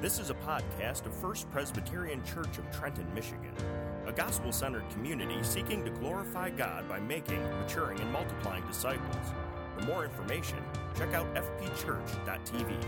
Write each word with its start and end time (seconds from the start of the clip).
This 0.00 0.18
is 0.18 0.30
a 0.30 0.34
podcast 0.34 1.04
of 1.04 1.14
First 1.14 1.50
Presbyterian 1.50 2.24
Church 2.24 2.56
of 2.56 2.70
Trenton, 2.70 3.06
Michigan, 3.14 3.52
a 4.06 4.12
gospel 4.12 4.50
centered 4.50 4.88
community 4.88 5.42
seeking 5.42 5.84
to 5.84 5.90
glorify 5.90 6.48
God 6.48 6.88
by 6.88 6.98
making, 6.98 7.42
maturing, 7.60 8.00
and 8.00 8.10
multiplying 8.10 8.66
disciples. 8.66 9.14
For 9.76 9.84
more 9.84 10.06
information, 10.06 10.56
check 10.96 11.12
out 11.12 11.26
fpchurch.tv. 11.34 12.82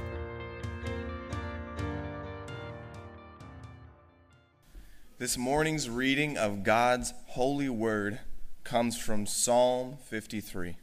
This 5.18 5.36
morning's 5.36 5.90
reading 5.90 6.38
of 6.38 6.62
God's 6.62 7.12
holy 7.26 7.68
word 7.68 8.20
comes 8.64 8.96
from 8.96 9.26
Psalm 9.26 9.98
53. 10.08 10.78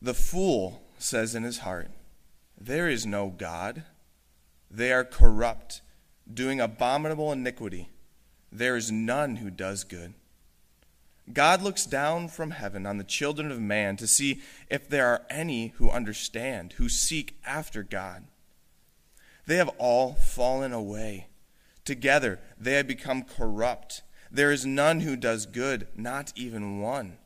The 0.00 0.14
fool 0.14 0.87
says 1.02 1.34
in 1.34 1.42
his 1.42 1.58
heart, 1.58 1.90
There 2.60 2.88
is 2.88 3.06
no 3.06 3.28
God. 3.28 3.84
They 4.70 4.92
are 4.92 5.04
corrupt, 5.04 5.80
doing 6.32 6.60
abominable 6.60 7.32
iniquity. 7.32 7.88
There 8.52 8.76
is 8.76 8.92
none 8.92 9.36
who 9.36 9.50
does 9.50 9.84
good. 9.84 10.14
God 11.32 11.62
looks 11.62 11.84
down 11.84 12.28
from 12.28 12.52
heaven 12.52 12.86
on 12.86 12.96
the 12.96 13.04
children 13.04 13.50
of 13.50 13.60
man 13.60 13.96
to 13.96 14.06
see 14.06 14.40
if 14.70 14.88
there 14.88 15.06
are 15.06 15.26
any 15.28 15.68
who 15.76 15.90
understand, 15.90 16.74
who 16.74 16.88
seek 16.88 17.38
after 17.44 17.82
God. 17.82 18.24
They 19.46 19.56
have 19.56 19.70
all 19.78 20.14
fallen 20.14 20.72
away. 20.72 21.28
Together 21.84 22.38
they 22.58 22.74
have 22.74 22.86
become 22.86 23.22
corrupt. 23.22 24.02
There 24.30 24.52
is 24.52 24.66
none 24.66 25.00
who 25.00 25.16
does 25.16 25.46
good, 25.46 25.88
not 25.96 26.32
even 26.36 26.80
one. 26.80 27.18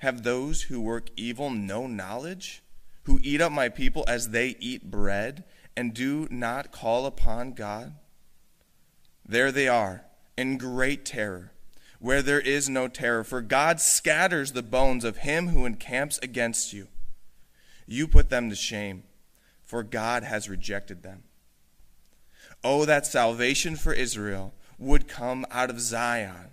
Have 0.00 0.22
those 0.22 0.62
who 0.62 0.80
work 0.80 1.10
evil 1.14 1.50
no 1.50 1.86
knowledge? 1.86 2.62
Who 3.04 3.20
eat 3.22 3.42
up 3.42 3.52
my 3.52 3.68
people 3.68 4.04
as 4.08 4.30
they 4.30 4.56
eat 4.58 4.90
bread, 4.90 5.44
and 5.76 5.92
do 5.92 6.26
not 6.30 6.72
call 6.72 7.04
upon 7.04 7.52
God? 7.52 7.94
There 9.26 9.52
they 9.52 9.68
are, 9.68 10.06
in 10.38 10.56
great 10.56 11.04
terror, 11.04 11.52
where 11.98 12.22
there 12.22 12.40
is 12.40 12.66
no 12.66 12.88
terror, 12.88 13.24
for 13.24 13.42
God 13.42 13.78
scatters 13.78 14.52
the 14.52 14.62
bones 14.62 15.04
of 15.04 15.18
him 15.18 15.48
who 15.48 15.66
encamps 15.66 16.18
against 16.22 16.72
you. 16.72 16.88
You 17.86 18.08
put 18.08 18.30
them 18.30 18.48
to 18.48 18.56
shame, 18.56 19.02
for 19.62 19.82
God 19.82 20.22
has 20.22 20.48
rejected 20.48 21.02
them. 21.02 21.24
Oh, 22.64 22.86
that 22.86 23.04
salvation 23.04 23.76
for 23.76 23.92
Israel 23.92 24.54
would 24.78 25.08
come 25.08 25.44
out 25.50 25.68
of 25.68 25.78
Zion 25.78 26.52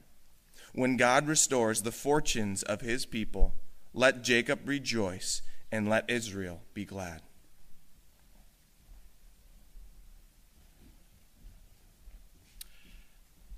when 0.78 0.96
God 0.96 1.28
restores 1.28 1.82
the 1.82 1.92
fortunes 1.92 2.62
of 2.62 2.82
his 2.82 3.08
people, 3.08 3.56
let 3.96 4.24
Jacob 4.24 4.60
rejoice 4.70 5.42
and 5.72 5.90
let 5.90 6.08
Israel 6.08 6.62
be 6.76 6.86
glad. 6.86 7.24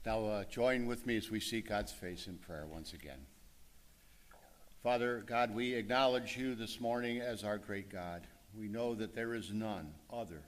Now, 0.06 0.24
uh, 0.28 0.44
join 0.46 0.86
with 0.86 1.06
me 1.06 1.18
as 1.18 1.30
we 1.30 1.42
seek 1.42 1.68
God's 1.68 1.92
face 1.92 2.26
in 2.28 2.38
prayer 2.38 2.66
once 2.66 2.94
again. 2.94 3.20
Father 4.82 5.22
God, 5.28 5.54
we 5.54 5.74
acknowledge 5.74 6.38
you 6.38 6.56
this 6.56 6.80
morning 6.80 7.20
as 7.20 7.44
our 7.44 7.58
great 7.58 7.90
God. 7.90 8.28
We 8.58 8.70
know 8.70 8.96
that 8.96 9.14
there 9.14 9.34
is 9.34 9.52
none 9.52 9.94
other 10.10 10.44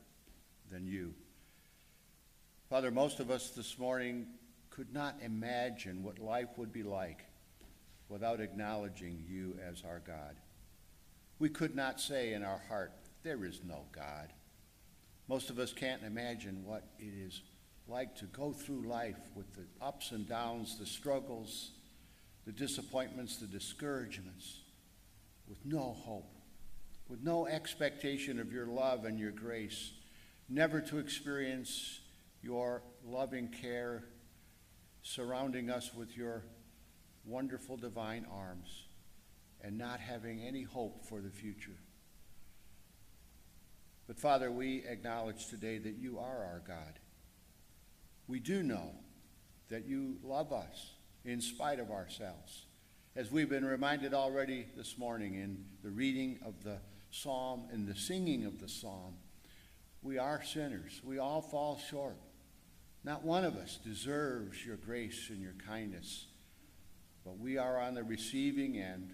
than 0.71 0.87
you. 0.87 1.15
Father, 2.69 2.91
most 2.91 3.19
of 3.19 3.29
us 3.29 3.49
this 3.49 3.77
morning 3.77 4.27
could 4.71 4.93
not 4.93 5.17
imagine 5.21 6.01
what 6.01 6.17
life 6.17 6.49
would 6.57 6.73
be 6.73 6.81
like 6.81 7.25
without 8.09 8.39
acknowledging 8.39 9.23
you 9.29 9.55
as 9.69 9.83
our 9.85 9.99
God. 9.99 10.35
We 11.39 11.49
could 11.49 11.75
not 11.75 11.99
say 11.99 12.33
in 12.33 12.43
our 12.43 12.61
heart, 12.67 12.93
there 13.23 13.45
is 13.45 13.61
no 13.63 13.85
God. 13.91 14.33
Most 15.27 15.49
of 15.49 15.59
us 15.59 15.73
can't 15.73 16.03
imagine 16.03 16.65
what 16.65 16.83
it 16.99 17.13
is 17.13 17.41
like 17.87 18.15
to 18.15 18.25
go 18.25 18.53
through 18.53 18.87
life 18.87 19.19
with 19.35 19.53
the 19.53 19.65
ups 19.81 20.11
and 20.11 20.27
downs, 20.27 20.79
the 20.79 20.85
struggles, 20.85 21.71
the 22.45 22.51
disappointments, 22.51 23.37
the 23.37 23.47
discouragements, 23.47 24.61
with 25.47 25.59
no 25.65 25.95
hope, 26.05 26.33
with 27.09 27.21
no 27.21 27.45
expectation 27.45 28.39
of 28.39 28.51
your 28.53 28.67
love 28.67 29.05
and 29.05 29.19
your 29.19 29.31
grace, 29.31 29.91
never 30.47 30.79
to 30.79 30.97
experience 30.97 31.99
your 32.41 32.81
loving 33.05 33.49
care 33.49 34.03
surrounding 35.03 35.69
us 35.69 35.93
with 35.93 36.15
your 36.15 36.43
wonderful 37.25 37.77
divine 37.77 38.25
arms 38.31 38.85
and 39.61 39.77
not 39.77 39.99
having 39.99 40.41
any 40.41 40.63
hope 40.63 41.05
for 41.05 41.21
the 41.21 41.29
future. 41.29 41.77
But 44.07 44.19
Father, 44.19 44.51
we 44.51 44.83
acknowledge 44.85 45.47
today 45.47 45.77
that 45.77 45.95
you 45.95 46.19
are 46.19 46.43
our 46.43 46.61
God. 46.67 46.99
We 48.27 48.39
do 48.39 48.63
know 48.63 48.91
that 49.69 49.85
you 49.85 50.17
love 50.23 50.51
us 50.51 50.91
in 51.23 51.41
spite 51.41 51.79
of 51.79 51.91
ourselves. 51.91 52.65
As 53.15 53.31
we've 53.31 53.49
been 53.49 53.65
reminded 53.65 54.13
already 54.13 54.67
this 54.75 54.97
morning 54.97 55.35
in 55.35 55.65
the 55.83 55.91
reading 55.91 56.39
of 56.45 56.63
the 56.63 56.77
psalm 57.11 57.67
and 57.71 57.87
the 57.87 57.95
singing 57.95 58.45
of 58.45 58.59
the 58.59 58.69
psalm, 58.69 59.15
we 60.01 60.17
are 60.17 60.43
sinners. 60.43 61.01
We 61.03 61.19
all 61.19 61.41
fall 61.41 61.79
short. 61.89 62.17
Not 63.03 63.23
one 63.23 63.43
of 63.43 63.55
us 63.55 63.79
deserves 63.83 64.63
your 64.63 64.77
grace 64.77 65.29
and 65.29 65.41
your 65.41 65.55
kindness, 65.67 66.27
but 67.25 67.39
we 67.39 67.57
are 67.57 67.79
on 67.79 67.95
the 67.95 68.03
receiving 68.03 68.77
end 68.77 69.13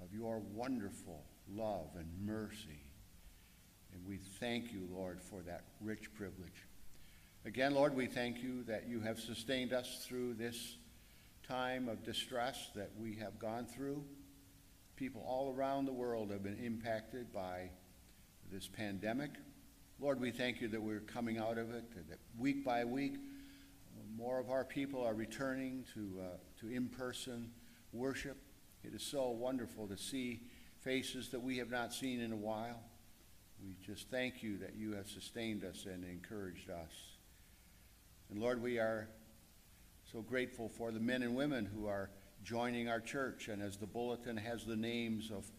of 0.00 0.14
your 0.14 0.38
wonderful 0.38 1.24
love 1.52 1.88
and 1.96 2.08
mercy. 2.24 2.80
And 3.92 4.06
we 4.06 4.18
thank 4.38 4.72
you, 4.72 4.88
Lord, 4.92 5.20
for 5.20 5.42
that 5.42 5.64
rich 5.80 6.14
privilege. 6.14 6.66
Again, 7.44 7.74
Lord, 7.74 7.94
we 7.94 8.06
thank 8.06 8.42
you 8.42 8.62
that 8.64 8.88
you 8.88 9.00
have 9.00 9.18
sustained 9.18 9.72
us 9.72 10.04
through 10.06 10.34
this 10.34 10.76
time 11.46 11.88
of 11.88 12.04
distress 12.04 12.70
that 12.74 12.90
we 12.98 13.16
have 13.16 13.38
gone 13.38 13.66
through. 13.66 14.02
People 14.96 15.24
all 15.26 15.54
around 15.54 15.86
the 15.86 15.92
world 15.92 16.30
have 16.30 16.42
been 16.42 16.58
impacted 16.58 17.32
by 17.32 17.70
this 18.50 18.68
pandemic. 18.68 19.30
Lord, 20.00 20.20
we 20.20 20.32
thank 20.32 20.60
you 20.60 20.68
that 20.68 20.82
we're 20.82 21.00
coming 21.00 21.38
out 21.38 21.56
of 21.56 21.70
it, 21.72 21.84
that 22.08 22.18
week 22.36 22.64
by 22.64 22.84
week, 22.84 23.14
more 24.16 24.40
of 24.40 24.50
our 24.50 24.64
people 24.64 25.02
are 25.02 25.14
returning 25.14 25.84
to, 25.94 26.20
uh, 26.20 26.36
to 26.60 26.68
in 26.68 26.88
person 26.88 27.50
worship. 27.92 28.36
It 28.82 28.92
is 28.92 29.02
so 29.02 29.30
wonderful 29.30 29.86
to 29.88 29.96
see 29.96 30.42
faces 30.80 31.30
that 31.30 31.40
we 31.40 31.58
have 31.58 31.70
not 31.70 31.92
seen 31.92 32.20
in 32.20 32.32
a 32.32 32.36
while. 32.36 32.80
We 33.62 33.76
just 33.84 34.10
thank 34.10 34.42
you 34.42 34.58
that 34.58 34.74
you 34.74 34.94
have 34.94 35.08
sustained 35.08 35.64
us 35.64 35.86
and 35.86 36.04
encouraged 36.04 36.70
us. 36.70 36.92
And 38.30 38.40
Lord, 38.40 38.60
we 38.60 38.78
are 38.78 39.08
so 40.12 40.22
grateful 40.22 40.68
for 40.68 40.90
the 40.90 41.00
men 41.00 41.22
and 41.22 41.36
women 41.36 41.64
who 41.64 41.86
are 41.86 42.10
joining 42.42 42.88
our 42.88 43.00
church. 43.00 43.48
And 43.48 43.62
as 43.62 43.76
the 43.76 43.86
bulletin 43.86 44.36
has 44.36 44.64
the 44.64 44.76
names 44.76 45.30
of 45.30 45.50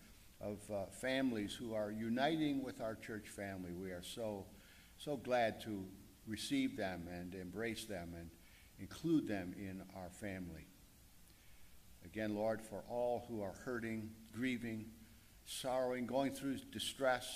of 0.41 0.59
uh, 0.72 0.85
families 1.01 1.53
who 1.53 1.73
are 1.73 1.91
uniting 1.91 2.63
with 2.63 2.81
our 2.81 2.96
church 2.96 3.29
family. 3.29 3.72
We 3.72 3.91
are 3.91 4.03
so, 4.03 4.46
so 4.97 5.18
glad 5.18 5.62
to 5.62 5.85
receive 6.28 6.78
them 6.78 7.07
and 7.12 7.34
embrace 7.34 7.85
them 7.85 8.13
and 8.18 8.29
include 8.79 9.28
them 9.28 9.53
in 9.57 9.84
our 9.96 10.09
family. 10.09 10.68
Again, 12.03 12.35
Lord, 12.35 12.62
for 12.62 12.84
all 12.90 13.25
who 13.28 13.41
are 13.41 13.56
hurting, 13.63 14.12
grieving, 14.34 14.85
sorrowing, 15.46 16.06
going 16.06 16.34
through 16.34 16.57
distress 16.72 17.28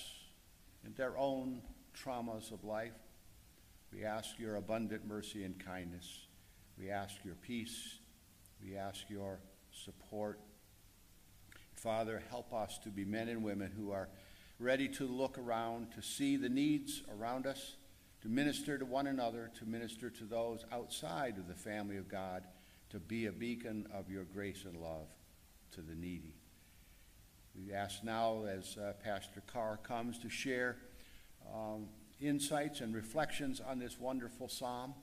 and 0.83 0.95
their 0.95 1.17
own 1.17 1.61
traumas 1.95 2.51
of 2.51 2.63
life, 2.63 2.93
we 3.91 4.05
ask 4.05 4.37
your 4.37 4.57
abundant 4.57 5.07
mercy 5.07 5.43
and 5.43 5.63
kindness. 5.63 6.27
We 6.77 6.91
ask 6.91 7.15
your 7.23 7.35
peace. 7.35 7.97
We 8.63 8.77
ask 8.77 9.09
your 9.09 9.39
support 9.71 10.39
Father, 11.81 12.21
help 12.29 12.53
us 12.53 12.77
to 12.79 12.89
be 12.89 13.05
men 13.05 13.29
and 13.29 13.41
women 13.41 13.71
who 13.71 13.91
are 13.91 14.09
ready 14.59 14.89
to 14.89 15.07
look 15.07 15.37
around, 15.37 15.93
to 15.93 16.01
see 16.01 16.35
the 16.35 16.49
needs 16.49 17.03
around 17.17 17.47
us, 17.47 17.77
to 18.21 18.27
minister 18.27 18.77
to 18.77 18.83
one 18.83 19.07
another, 19.07 19.49
to 19.57 19.65
minister 19.65 20.09
to 20.09 20.25
those 20.25 20.65
outside 20.73 21.37
of 21.37 21.47
the 21.47 21.55
family 21.55 21.95
of 21.95 22.09
God, 22.09 22.43
to 22.89 22.99
be 22.99 23.27
a 23.27 23.31
beacon 23.31 23.87
of 23.93 24.09
your 24.09 24.25
grace 24.25 24.65
and 24.65 24.75
love 24.75 25.07
to 25.71 25.81
the 25.81 25.95
needy. 25.95 26.33
We 27.55 27.71
ask 27.71 28.03
now, 28.03 28.43
as 28.43 28.75
uh, 28.77 28.91
Pastor 29.01 29.41
Carr 29.47 29.77
comes, 29.77 30.19
to 30.19 30.29
share 30.29 30.75
um, 31.55 31.87
insights 32.19 32.81
and 32.81 32.93
reflections 32.93 33.61
on 33.61 33.79
this 33.79 33.97
wonderful 33.97 34.49
psalm. 34.49 34.95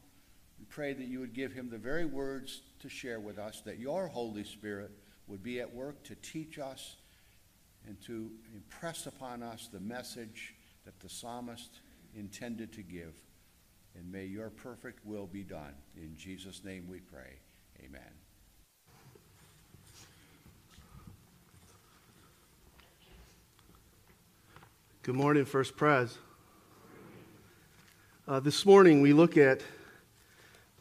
We 0.59 0.67
pray 0.67 0.93
that 0.93 1.07
you 1.07 1.21
would 1.21 1.33
give 1.33 1.53
him 1.53 1.71
the 1.71 1.79
very 1.79 2.05
words 2.05 2.61
to 2.81 2.91
share 2.91 3.19
with 3.19 3.39
us, 3.39 3.63
that 3.65 3.79
your 3.79 4.09
Holy 4.09 4.45
Spirit 4.45 4.91
would 5.27 5.43
be 5.43 5.61
at 5.61 5.75
work 5.75 6.03
to 6.05 6.15
teach 6.17 6.59
us 6.59 6.97
and 7.87 8.01
to 8.03 8.31
impress 8.55 9.07
upon 9.07 9.43
us 9.43 9.69
the 9.73 9.81
message 9.81 10.55
that 10.85 10.99
the 11.01 11.09
psalmist 11.09 11.81
intended 12.15 12.73
to 12.73 12.83
give. 12.83 13.15
And 13.97 14.11
may 14.11 14.25
your 14.25 14.51
perfect 14.51 15.05
will 15.05 15.27
be 15.27 15.43
done. 15.43 15.75
In 15.97 16.17
Jesus' 16.17 16.63
name 16.65 16.87
we 16.89 17.01
pray. 17.01 17.39
Amen. 17.85 18.03
Good 25.03 25.15
morning, 25.15 25.45
First 25.45 25.77
Pres. 25.77 26.19
Uh, 28.27 28.41
this 28.41 28.67
morning 28.67 29.01
we 29.01 29.13
look 29.13 29.37
at 29.37 29.63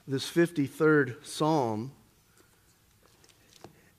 this 0.07 0.29
53rd 0.29 1.23
Psalm, 1.23 1.91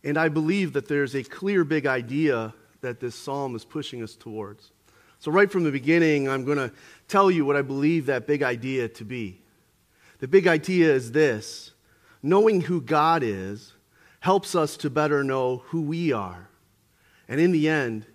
and 0.06 0.16
I 0.16 0.28
believe 0.28 0.72
that 0.74 0.86
there's 0.86 1.16
a 1.16 1.24
clear 1.24 1.64
big 1.64 1.84
idea 1.84 2.54
that 2.80 3.00
this 3.00 3.16
Psalm 3.16 3.56
is 3.56 3.64
pushing 3.64 4.04
us 4.04 4.14
towards. 4.14 4.70
So, 5.18 5.32
right 5.32 5.50
from 5.50 5.64
the 5.64 5.72
beginning, 5.72 6.28
I'm 6.28 6.44
going 6.44 6.58
to 6.58 6.70
tell 7.08 7.28
you 7.28 7.44
what 7.44 7.56
I 7.56 7.62
believe 7.62 8.06
that 8.06 8.24
big 8.24 8.44
idea 8.44 8.88
to 8.88 9.04
be. 9.04 9.40
The 10.20 10.28
big 10.28 10.46
idea 10.46 10.94
is 10.94 11.10
this 11.10 11.72
knowing 12.22 12.60
who 12.60 12.80
God 12.80 13.24
is 13.24 13.72
helps 14.20 14.54
us 14.54 14.76
to 14.78 14.90
better 14.90 15.24
know 15.24 15.64
who 15.66 15.82
we 15.82 16.12
are. 16.12 16.48
And 17.28 17.40
in 17.40 17.50
the 17.50 17.68
end, 17.68 18.06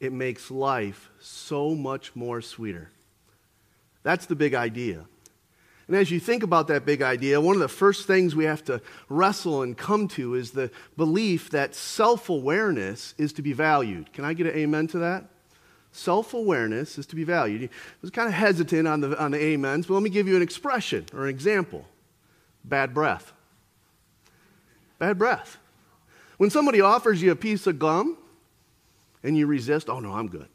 it 0.00 0.12
makes 0.12 0.50
life 0.50 1.10
so 1.18 1.74
much 1.74 2.14
more 2.14 2.42
sweeter. 2.42 2.90
That's 4.02 4.26
the 4.26 4.36
big 4.36 4.54
idea. 4.54 5.06
And 5.88 5.96
as 5.96 6.10
you 6.10 6.20
think 6.20 6.42
about 6.42 6.68
that 6.68 6.84
big 6.84 7.00
idea, 7.00 7.40
one 7.40 7.56
of 7.56 7.60
the 7.60 7.68
first 7.68 8.06
things 8.06 8.36
we 8.36 8.44
have 8.44 8.62
to 8.66 8.80
wrestle 9.08 9.62
and 9.62 9.76
come 9.76 10.06
to 10.08 10.34
is 10.34 10.50
the 10.50 10.70
belief 10.98 11.50
that 11.50 11.74
self 11.74 12.28
awareness 12.28 13.14
is 13.16 13.32
to 13.34 13.42
be 13.42 13.54
valued. 13.54 14.12
Can 14.12 14.24
I 14.24 14.34
get 14.34 14.46
an 14.46 14.54
amen 14.54 14.86
to 14.88 14.98
that? 14.98 15.24
Self 15.90 16.34
awareness 16.34 16.98
is 16.98 17.06
to 17.06 17.16
be 17.16 17.24
valued. 17.24 17.64
I 17.64 17.68
was 18.02 18.10
kind 18.10 18.28
of 18.28 18.34
hesitant 18.34 18.86
on 18.86 19.00
the, 19.00 19.18
on 19.18 19.30
the 19.30 19.54
amens, 19.54 19.86
but 19.86 19.94
let 19.94 20.02
me 20.02 20.10
give 20.10 20.28
you 20.28 20.36
an 20.36 20.42
expression 20.42 21.06
or 21.14 21.24
an 21.24 21.30
example 21.30 21.86
bad 22.64 22.92
breath. 22.92 23.32
Bad 24.98 25.16
breath. 25.16 25.56
When 26.36 26.50
somebody 26.50 26.82
offers 26.82 27.22
you 27.22 27.30
a 27.30 27.36
piece 27.36 27.66
of 27.66 27.78
gum, 27.78 28.18
and 29.22 29.36
you 29.36 29.46
resist, 29.46 29.88
oh 29.88 30.00
no, 30.00 30.12
I'm 30.12 30.28
good. 30.28 30.48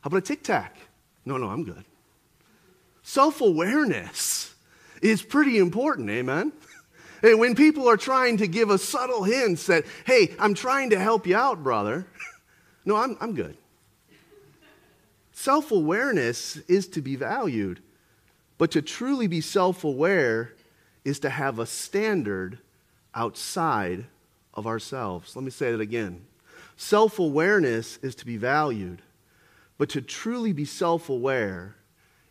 How 0.00 0.08
about 0.08 0.18
a 0.18 0.22
tic 0.22 0.42
tac? 0.42 0.76
No, 1.24 1.36
no, 1.36 1.48
I'm 1.48 1.64
good. 1.64 1.84
Self 3.06 3.40
awareness 3.40 4.52
is 5.00 5.22
pretty 5.22 5.58
important, 5.58 6.10
amen? 6.10 6.50
And 7.22 7.38
when 7.38 7.54
people 7.54 7.88
are 7.88 7.96
trying 7.96 8.38
to 8.38 8.48
give 8.48 8.68
a 8.68 8.78
subtle 8.78 9.22
hint 9.22 9.60
that, 9.68 9.84
hey, 10.04 10.34
I'm 10.40 10.54
trying 10.54 10.90
to 10.90 10.98
help 10.98 11.24
you 11.24 11.36
out, 11.36 11.62
brother, 11.62 12.04
no, 12.84 12.96
I'm, 12.96 13.16
I'm 13.20 13.32
good. 13.32 13.56
Self 15.30 15.70
awareness 15.70 16.56
is 16.66 16.88
to 16.88 17.00
be 17.00 17.14
valued, 17.14 17.80
but 18.58 18.72
to 18.72 18.82
truly 18.82 19.28
be 19.28 19.40
self 19.40 19.84
aware 19.84 20.54
is 21.04 21.20
to 21.20 21.30
have 21.30 21.60
a 21.60 21.66
standard 21.66 22.58
outside 23.14 24.06
of 24.52 24.66
ourselves. 24.66 25.36
Let 25.36 25.44
me 25.44 25.52
say 25.52 25.70
that 25.70 25.80
again. 25.80 26.26
Self 26.76 27.20
awareness 27.20 27.98
is 27.98 28.16
to 28.16 28.26
be 28.26 28.36
valued, 28.36 29.00
but 29.78 29.90
to 29.90 30.02
truly 30.02 30.52
be 30.52 30.64
self 30.64 31.08
aware 31.08 31.76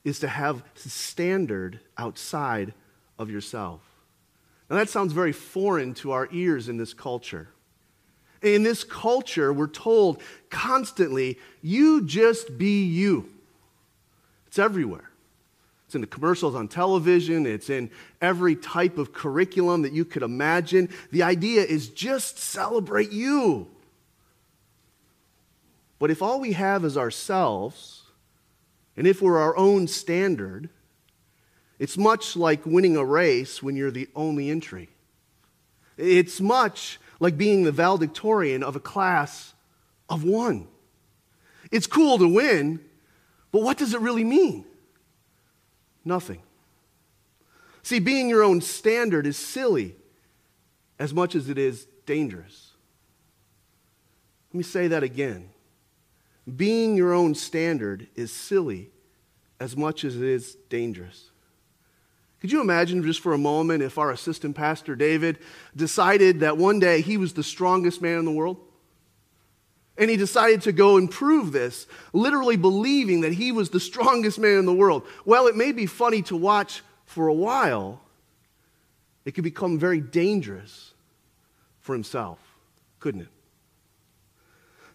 is 0.06 0.20
to 0.20 0.28
have 0.30 0.64
standard 0.76 1.82
outside 1.98 2.74
of 3.20 3.30
yourself. 3.30 3.82
Now, 4.70 4.78
that 4.78 4.88
sounds 4.88 5.12
very 5.12 5.34
foreign 5.34 5.94
to 5.96 6.12
our 6.12 6.30
ears 6.32 6.70
in 6.70 6.78
this 6.78 6.94
culture. 6.94 7.50
In 8.42 8.64
this 8.64 8.84
culture, 8.84 9.52
we're 9.52 9.68
told 9.68 10.22
constantly, 10.50 11.40
you 11.62 12.06
just 12.06 12.58
be 12.58 12.86
you. 12.86 13.30
It's 14.48 14.60
everywhere. 14.60 15.10
It's 15.86 15.96
in 15.96 16.02
the 16.02 16.08
commercials 16.08 16.56
on 16.56 16.68
television, 16.68 17.46
it's 17.46 17.70
in 17.70 17.92
every 18.22 18.56
type 18.56 18.98
of 18.98 19.14
curriculum 19.14 19.84
that 19.84 19.94
you 19.94 20.04
could 20.04 20.24
imagine. 20.24 20.90
The 21.12 21.24
idea 21.24 21.64
is 21.64 21.90
just 21.90 22.40
celebrate 22.40 23.12
you. 23.12 23.68
But 26.00 26.12
if 26.12 26.22
all 26.22 26.40
we 26.40 26.54
have 26.54 26.84
is 26.86 26.98
ourselves, 26.98 28.05
and 28.98 29.06
if 29.08 29.22
we're 29.22 29.38
our 29.38 29.56
own 29.58 29.88
standard, 29.88 30.70
it's 31.80 31.98
much 31.98 32.36
like 32.36 32.66
winning 32.66 32.96
a 32.96 33.04
race 33.04 33.62
when 33.62 33.76
you're 33.76 33.92
the 33.92 34.08
only 34.16 34.50
entry. 34.50 34.90
It's 35.98 36.40
much 36.40 37.00
like 37.20 37.38
being 37.38 37.64
the 37.64 37.72
valedictorian 37.72 38.64
of 38.64 38.76
a 38.76 38.80
class 38.80 39.54
of 40.10 40.24
one. 40.24 40.68
It's 41.72 41.88
cool 41.88 42.18
to 42.18 42.28
win, 42.28 42.80
but 43.52 43.62
what 43.62 43.78
does 43.78 43.94
it 43.94 44.02
really 44.02 44.24
mean? 44.24 44.66
Nothing. 46.04 46.42
See, 47.84 48.00
being 48.00 48.30
your 48.30 48.44
own 48.44 48.62
standard 48.62 49.28
is 49.28 49.38
silly 49.38 49.96
as 50.98 51.14
much 51.14 51.36
as 51.36 51.50
it 51.50 51.58
is 51.58 51.88
dangerous. 52.06 52.72
Let 54.52 54.58
me 54.58 54.64
say 54.64 54.88
that 54.88 55.04
again 55.04 55.50
being 56.54 56.96
your 56.96 57.14
own 57.14 57.34
standard 57.36 58.08
is 58.16 58.32
silly 58.32 58.90
as 59.60 59.76
much 59.76 60.04
as 60.04 60.16
it 60.16 60.24
is 60.24 60.56
dangerous. 60.70 61.32
Could 62.42 62.52
you 62.52 62.62
imagine 62.62 63.02
just 63.04 63.22
for 63.22 63.34
a 63.34 63.38
moment 63.38 63.82
if 63.82 63.98
our 63.98 64.12
assistant 64.12 64.56
pastor 64.56 64.96
David 64.96 65.40
decided 65.76 66.42
that 66.42 66.58
one 66.58 66.80
day 66.80 67.02
he 67.02 67.18
was 67.18 67.34
the 67.34 67.44
strongest 67.44 68.02
man 68.02 68.20
in 68.20 68.26
the 68.26 68.32
world? 68.32 68.58
And 69.98 70.10
he 70.10 70.18
decided 70.18 70.62
to 70.64 70.72
go 70.72 70.98
and 70.98 71.10
prove 71.10 71.52
this, 71.52 71.88
literally 72.12 72.58
believing 72.58 73.22
that 73.22 73.34
he 73.34 73.52
was 73.52 73.70
the 73.70 73.80
strongest 73.80 74.38
man 74.38 74.60
in 74.60 74.66
the 74.66 74.74
world. 74.74 75.08
Well, 75.24 75.48
it 75.48 75.56
may 75.56 75.72
be 75.72 75.86
funny 75.86 76.22
to 76.24 76.36
watch 76.36 76.84
for 77.06 77.28
a 77.28 77.34
while, 77.34 78.02
it 79.24 79.32
could 79.32 79.44
become 79.44 79.80
very 79.80 80.02
dangerous 80.02 80.94
for 81.80 81.94
himself, 81.94 82.40
couldn't 83.00 83.22
it? 83.22 83.28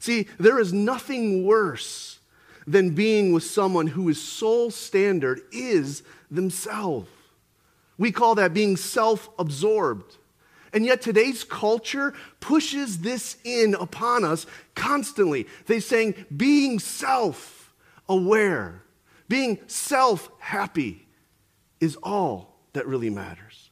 See, 0.01 0.27
there 0.39 0.59
is 0.59 0.73
nothing 0.73 1.45
worse 1.45 2.19
than 2.67 2.95
being 2.95 3.33
with 3.33 3.45
someone 3.45 3.87
whose 3.87 4.21
sole 4.21 4.71
standard 4.71 5.43
is 5.53 6.03
themselves. 6.31 7.09
We 7.99 8.11
call 8.11 8.35
that 8.37 8.55
being 8.55 8.77
self 8.77 9.29
absorbed. 9.39 10.17
And 10.73 10.87
yet 10.87 11.03
today's 11.03 11.45
culture 11.45 12.15
pushes 12.39 12.99
this 12.99 13.37
in 13.45 13.75
upon 13.75 14.25
us 14.25 14.47
constantly. 14.75 15.47
They're 15.67 15.81
saying 15.81 16.15
being 16.35 16.79
self 16.79 17.73
aware, 18.09 18.83
being 19.29 19.59
self 19.67 20.31
happy 20.39 21.07
is 21.79 21.97
all 22.03 22.57
that 22.73 22.87
really 22.87 23.11
matters. 23.11 23.71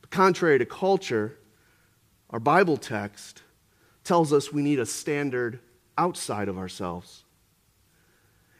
But 0.00 0.10
contrary 0.10 0.58
to 0.58 0.66
culture, 0.66 1.38
our 2.30 2.40
Bible 2.40 2.76
text 2.76 3.42
tells 4.04 4.32
us 4.32 4.52
we 4.52 4.62
need 4.62 4.78
a 4.78 4.86
standard 4.86 5.60
outside 5.96 6.48
of 6.48 6.58
ourselves. 6.58 7.22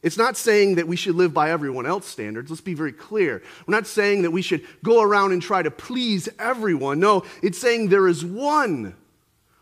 It's 0.03 0.19
not 0.19 0.37
saying 0.37 0.75
that 0.77 0.89
we 0.89 0.97
should 0.97 1.15
live 1.15 1.33
by 1.33 1.51
everyone 1.51 1.87
else's 1.87 2.11
standards. 2.11 2.51
Let's 2.51 2.61
be 2.61 2.75
very 2.75 2.93
clear. 2.93 3.41
We're 3.67 3.75
not 3.75 3.87
saying 3.87 4.23
that 4.23 4.33
we 4.33 4.43
should 4.43 4.67
go 4.83 5.01
around 5.01 5.33
and 5.33 5.41
try 5.41 5.63
to 5.63 5.71
please 5.71 6.29
everyone. 6.41 6.99
No, 6.99 7.25
it's 7.41 7.59
saying 7.59 7.89
there 7.89 8.09
is 8.09 8.25
one 8.25 8.97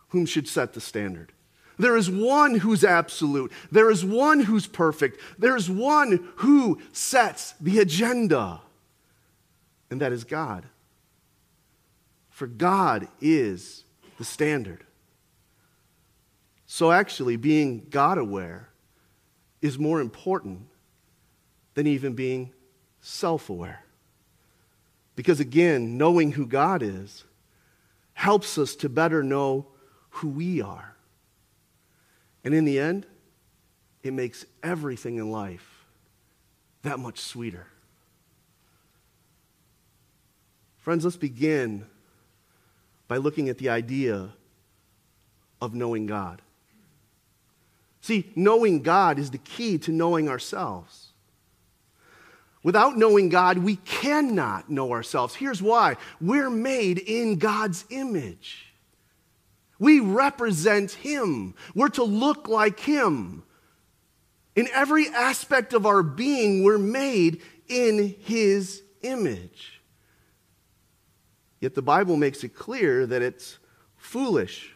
whom 0.09 0.25
should 0.25 0.49
set 0.49 0.73
the 0.73 0.81
standard. 0.81 1.33
There 1.79 1.97
is 1.97 2.11
one 2.11 2.57
who's 2.57 2.85
absolute. 2.85 3.53
There 3.71 3.91
is 3.91 4.05
one 4.05 4.41
who's 4.41 4.67
perfect. 4.67 5.21
There 5.39 5.57
is 5.57 5.71
one 5.71 6.31
who 6.37 6.81
sets 6.93 7.53
the 7.61 7.79
agenda, 7.79 8.61
and 9.91 10.01
that 10.01 10.13
is 10.13 10.25
God. 10.25 10.65
For 12.29 12.47
God 12.47 13.09
is 13.21 13.85
the 14.19 14.25
standard. 14.25 14.85
So, 16.73 16.93
actually, 16.93 17.35
being 17.35 17.89
God 17.91 18.17
aware 18.17 18.69
is 19.61 19.77
more 19.77 20.01
important 20.01 20.69
than 21.75 21.89
even 21.89 22.13
being 22.13 22.53
self 23.01 23.51
aware. 23.51 23.85
Because, 25.17 25.41
again, 25.41 25.99
knowing 25.99 26.31
who 26.31 26.47
God 26.47 26.81
is 26.85 27.25
helps 28.13 28.57
us 28.57 28.77
to 28.77 28.89
better 28.89 29.25
know 29.25 29.67
who 30.11 30.29
we 30.29 30.63
are. 30.63 30.95
And 32.45 32.55
in 32.55 32.65
the 32.65 32.79
end, 32.79 33.05
it 34.05 34.13
makes 34.13 34.47
everything 34.63 35.17
in 35.17 35.33
life 35.33 35.87
that 36.83 37.01
much 37.01 37.19
sweeter. 37.19 37.67
Friends, 40.79 41.05
let's 41.05 41.17
begin 41.17 41.85
by 43.09 43.17
looking 43.17 43.49
at 43.49 43.59
the 43.59 43.71
idea 43.71 44.31
of 45.61 45.75
knowing 45.75 46.07
God. 46.07 46.43
See, 48.01 48.31
knowing 48.35 48.83
God 48.83 49.19
is 49.19 49.31
the 49.31 49.39
key 49.39 49.79
to 49.79 49.93
knowing 49.93 50.29
ourselves. 50.29 51.09
Without 52.63 52.97
knowing 52.97 53.29
God, 53.31 53.59
we 53.59 53.77
cannot 53.77 54.69
know 54.69 54.93
ourselves. 54.93 55.35
Here's 55.35 55.63
why 55.63 55.97
we're 56.21 56.51
made 56.51 56.99
in 56.99 57.39
God's 57.39 57.85
image. 57.91 58.67
We 59.79 60.01
represent 60.01 60.93
Him, 60.93 61.55
we're 61.75 61.89
to 61.91 62.05
look 62.05 62.49
like 62.49 62.81
Him. 62.81 63.45
In 64.57 64.69
every 64.75 65.09
aspect 65.09 65.73
of 65.73 65.87
our 65.87 66.03
being, 66.03 66.65
we're 66.65 66.77
made 66.77 67.41
in 67.69 68.15
His 68.21 68.83
image. 69.03 69.81
Yet 71.61 71.75
the 71.75 71.83
Bible 71.83 72.17
makes 72.17 72.45
it 72.45 72.55
clear 72.55 73.07
that 73.07 73.23
it's 73.23 73.59
foolish 73.97 74.75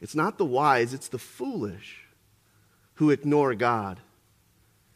it's 0.00 0.14
not 0.14 0.38
the 0.38 0.44
wise, 0.44 0.94
it's 0.94 1.08
the 1.08 1.18
foolish 1.18 2.02
who 2.94 3.10
ignore 3.10 3.54
God 3.54 4.00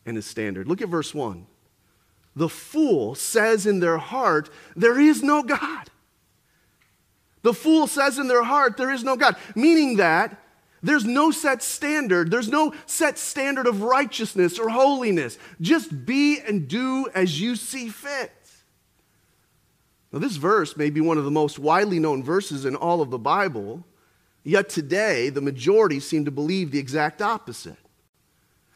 and 0.07 0.17
his 0.17 0.27
standard. 0.27 0.67
Look 0.67 0.83
at 0.83 0.89
verse 0.89 1.15
1. 1.15 1.47
The 2.37 2.49
fool 2.49 3.15
says 3.15 3.67
in 3.67 3.81
their 3.81 3.99
heart, 3.99 4.51
There 4.77 4.99
is 4.99 5.23
no 5.23 5.43
God. 5.43 5.91
The 7.43 7.55
fool 7.55 7.87
says 7.87 8.19
in 8.19 8.29
their 8.29 8.43
heart, 8.43 8.77
There 8.77 8.91
is 8.91 9.03
no 9.03 9.17
God, 9.17 9.37
meaning 9.55 9.97
that 9.97 10.41
there's 10.83 11.05
no 11.05 11.31
set 11.31 11.63
standard. 11.63 12.31
There's 12.31 12.49
no 12.49 12.73
set 12.87 13.19
standard 13.19 13.67
of 13.67 13.83
righteousness 13.83 14.59
or 14.59 14.69
holiness. 14.69 15.39
Just 15.61 16.07
be 16.07 16.41
and 16.41 16.69
do 16.69 17.07
as 17.15 17.41
you 17.41 17.57
see 17.57 17.89
fit. 17.89 18.33
Now, 20.13 20.19
this 20.19 20.37
verse 20.37 20.77
may 20.77 20.91
be 20.91 21.01
one 21.01 21.19
of 21.19 21.25
the 21.25 21.31
most 21.31 21.59
widely 21.59 21.99
known 21.99 22.23
verses 22.23 22.65
in 22.65 22.75
all 22.75 23.01
of 23.01 23.11
the 23.11 23.19
Bible, 23.19 23.85
yet 24.45 24.69
today 24.69 25.29
the 25.29 25.41
majority 25.41 26.01
seem 26.01 26.25
to 26.25 26.31
believe 26.31 26.71
the 26.71 26.79
exact 26.79 27.23
opposite. 27.23 27.77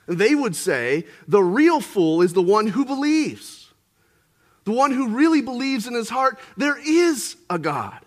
They 0.06 0.34
would 0.34 0.54
say 0.54 1.06
the 1.26 1.42
real 1.42 1.80
fool 1.80 2.22
is 2.22 2.32
the 2.32 2.42
one 2.42 2.66
who 2.66 2.84
believes, 2.84 3.72
the 4.64 4.72
one 4.72 4.90
who 4.90 5.08
really 5.08 5.40
believes 5.40 5.86
in 5.86 5.94
his 5.94 6.08
heart 6.08 6.38
there 6.56 6.78
is 6.78 7.36
a 7.48 7.58
God. 7.58 8.00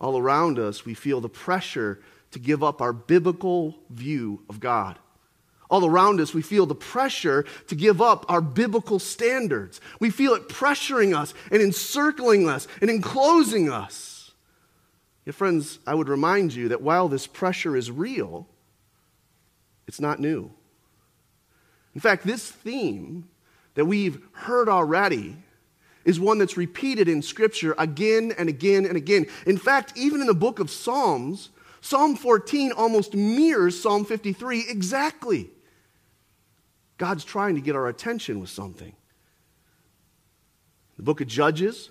All 0.00 0.18
around 0.18 0.58
us, 0.58 0.84
we 0.84 0.94
feel 0.94 1.20
the 1.20 1.28
pressure 1.28 2.00
to 2.32 2.38
give 2.38 2.62
up 2.62 2.80
our 2.80 2.92
biblical 2.92 3.76
view 3.90 4.42
of 4.48 4.58
God. 4.58 4.98
All 5.70 5.86
around 5.86 6.20
us, 6.20 6.34
we 6.34 6.42
feel 6.42 6.66
the 6.66 6.74
pressure 6.74 7.46
to 7.68 7.74
give 7.74 8.02
up 8.02 8.26
our 8.28 8.42
biblical 8.42 8.98
standards. 8.98 9.80
We 10.00 10.10
feel 10.10 10.34
it 10.34 10.48
pressuring 10.48 11.16
us 11.16 11.32
and 11.50 11.62
encircling 11.62 12.48
us 12.48 12.68
and 12.80 12.90
enclosing 12.90 13.70
us. 13.70 14.11
Yet, 15.24 15.34
friends, 15.34 15.78
I 15.86 15.94
would 15.94 16.08
remind 16.08 16.52
you 16.52 16.68
that 16.68 16.82
while 16.82 17.08
this 17.08 17.26
pressure 17.26 17.76
is 17.76 17.90
real, 17.90 18.48
it's 19.86 20.00
not 20.00 20.18
new. 20.18 20.50
In 21.94 22.00
fact, 22.00 22.26
this 22.26 22.50
theme 22.50 23.28
that 23.74 23.84
we've 23.84 24.20
heard 24.32 24.68
already 24.68 25.36
is 26.04 26.18
one 26.18 26.38
that's 26.38 26.56
repeated 26.56 27.08
in 27.08 27.22
Scripture 27.22 27.74
again 27.78 28.32
and 28.36 28.48
again 28.48 28.84
and 28.84 28.96
again. 28.96 29.26
In 29.46 29.56
fact, 29.56 29.92
even 29.96 30.20
in 30.20 30.26
the 30.26 30.34
book 30.34 30.58
of 30.58 30.70
Psalms, 30.70 31.50
Psalm 31.80 32.16
14 32.16 32.72
almost 32.72 33.14
mirrors 33.14 33.80
Psalm 33.80 34.04
53 34.04 34.66
exactly. 34.68 35.50
God's 36.98 37.24
trying 37.24 37.54
to 37.54 37.60
get 37.60 37.76
our 37.76 37.88
attention 37.88 38.40
with 38.40 38.50
something. 38.50 38.94
The 40.96 41.02
book 41.02 41.20
of 41.20 41.26
Judges, 41.28 41.90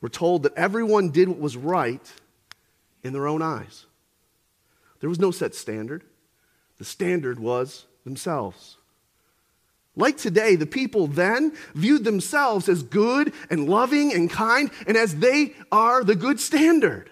we're 0.00 0.08
told 0.08 0.44
that 0.44 0.54
everyone 0.54 1.10
did 1.10 1.28
what 1.28 1.38
was 1.38 1.56
right 1.56 2.12
in 3.02 3.12
their 3.12 3.26
own 3.26 3.42
eyes. 3.42 3.86
There 5.00 5.08
was 5.08 5.18
no 5.18 5.30
set 5.30 5.54
standard, 5.54 6.04
the 6.78 6.84
standard 6.84 7.38
was 7.38 7.86
themselves. 8.04 8.76
Like 9.94 10.16
today, 10.16 10.56
the 10.56 10.66
people 10.66 11.06
then 11.06 11.52
viewed 11.74 12.04
themselves 12.04 12.68
as 12.68 12.82
good 12.82 13.32
and 13.50 13.68
loving 13.68 14.12
and 14.14 14.30
kind, 14.30 14.70
and 14.86 14.96
as 14.96 15.16
they 15.16 15.54
are 15.70 16.02
the 16.02 16.14
good 16.14 16.40
standard. 16.40 17.10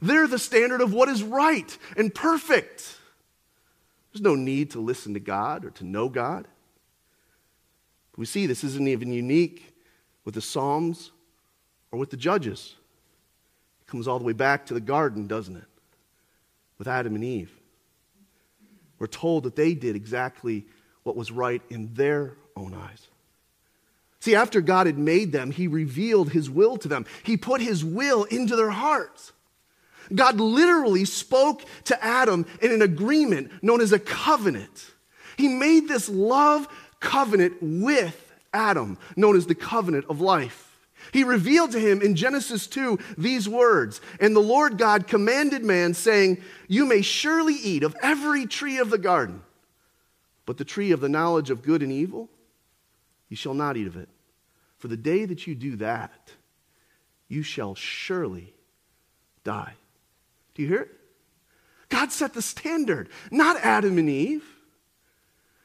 They're 0.00 0.26
the 0.26 0.38
standard 0.38 0.80
of 0.80 0.92
what 0.94 1.08
is 1.08 1.22
right 1.22 1.76
and 1.96 2.14
perfect. 2.14 2.96
There's 4.12 4.22
no 4.22 4.34
need 4.34 4.70
to 4.70 4.80
listen 4.80 5.14
to 5.14 5.20
God 5.20 5.64
or 5.64 5.70
to 5.72 5.84
know 5.84 6.08
God. 6.08 6.48
We 8.16 8.24
see 8.24 8.46
this 8.46 8.64
isn't 8.64 8.88
even 8.88 9.12
unique 9.12 9.74
with 10.24 10.34
the 10.34 10.40
Psalms 10.40 11.10
or 11.90 11.98
with 11.98 12.10
the 12.10 12.16
Judges. 12.16 12.76
Comes 13.96 14.08
all 14.08 14.18
the 14.18 14.26
way 14.26 14.34
back 14.34 14.66
to 14.66 14.74
the 14.74 14.80
garden, 14.80 15.26
doesn't 15.26 15.56
it? 15.56 15.64
With 16.76 16.86
Adam 16.86 17.14
and 17.14 17.24
Eve. 17.24 17.50
We're 18.98 19.06
told 19.06 19.44
that 19.44 19.56
they 19.56 19.72
did 19.72 19.96
exactly 19.96 20.66
what 21.02 21.16
was 21.16 21.32
right 21.32 21.62
in 21.70 21.94
their 21.94 22.34
own 22.54 22.74
eyes. 22.74 23.08
See, 24.20 24.34
after 24.34 24.60
God 24.60 24.86
had 24.86 24.98
made 24.98 25.32
them, 25.32 25.50
He 25.50 25.66
revealed 25.66 26.28
His 26.28 26.50
will 26.50 26.76
to 26.76 26.88
them. 26.88 27.06
He 27.22 27.38
put 27.38 27.62
His 27.62 27.82
will 27.82 28.24
into 28.24 28.54
their 28.54 28.68
hearts. 28.68 29.32
God 30.14 30.38
literally 30.38 31.06
spoke 31.06 31.64
to 31.84 32.04
Adam 32.04 32.44
in 32.60 32.72
an 32.72 32.82
agreement 32.82 33.50
known 33.62 33.80
as 33.80 33.92
a 33.92 33.98
covenant. 33.98 34.90
He 35.38 35.48
made 35.48 35.88
this 35.88 36.10
love 36.10 36.68
covenant 37.00 37.54
with 37.62 38.30
Adam, 38.52 38.98
known 39.16 39.38
as 39.38 39.46
the 39.46 39.54
covenant 39.54 40.04
of 40.10 40.20
life. 40.20 40.65
He 41.12 41.24
revealed 41.24 41.72
to 41.72 41.80
him 41.80 42.02
in 42.02 42.16
Genesis 42.16 42.66
2 42.66 42.98
these 43.16 43.48
words 43.48 44.00
And 44.20 44.34
the 44.34 44.40
Lord 44.40 44.78
God 44.78 45.06
commanded 45.06 45.64
man, 45.64 45.94
saying, 45.94 46.42
You 46.68 46.84
may 46.84 47.02
surely 47.02 47.54
eat 47.54 47.82
of 47.82 47.96
every 48.02 48.46
tree 48.46 48.78
of 48.78 48.90
the 48.90 48.98
garden, 48.98 49.42
but 50.44 50.56
the 50.56 50.64
tree 50.64 50.92
of 50.92 51.00
the 51.00 51.08
knowledge 51.08 51.50
of 51.50 51.62
good 51.62 51.82
and 51.82 51.92
evil, 51.92 52.28
you 53.28 53.36
shall 53.36 53.54
not 53.54 53.76
eat 53.76 53.86
of 53.86 53.96
it. 53.96 54.08
For 54.78 54.88
the 54.88 54.96
day 54.96 55.24
that 55.24 55.46
you 55.46 55.54
do 55.54 55.76
that, 55.76 56.32
you 57.28 57.42
shall 57.42 57.74
surely 57.74 58.54
die. 59.42 59.74
Do 60.54 60.62
you 60.62 60.68
hear 60.68 60.82
it? 60.82 60.90
God 61.88 62.12
set 62.12 62.34
the 62.34 62.42
standard, 62.42 63.08
not 63.30 63.56
Adam 63.60 63.98
and 63.98 64.08
Eve. 64.08 64.44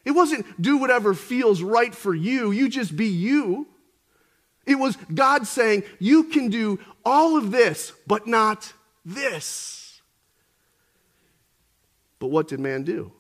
It 0.05 0.11
wasn't 0.11 0.61
do 0.61 0.77
whatever 0.77 1.13
feels 1.13 1.61
right 1.61 1.93
for 1.93 2.13
you, 2.13 2.51
you 2.51 2.69
just 2.69 2.95
be 2.95 3.07
you. 3.07 3.67
It 4.65 4.75
was 4.75 4.97
God 5.13 5.47
saying, 5.47 5.83
You 5.99 6.25
can 6.25 6.49
do 6.49 6.79
all 7.03 7.37
of 7.37 7.51
this, 7.51 7.93
but 8.05 8.27
not 8.27 8.73
this. 9.03 10.01
But 12.19 12.27
what 12.27 12.47
did 12.47 12.59
man 12.59 12.83
do? 12.83 13.11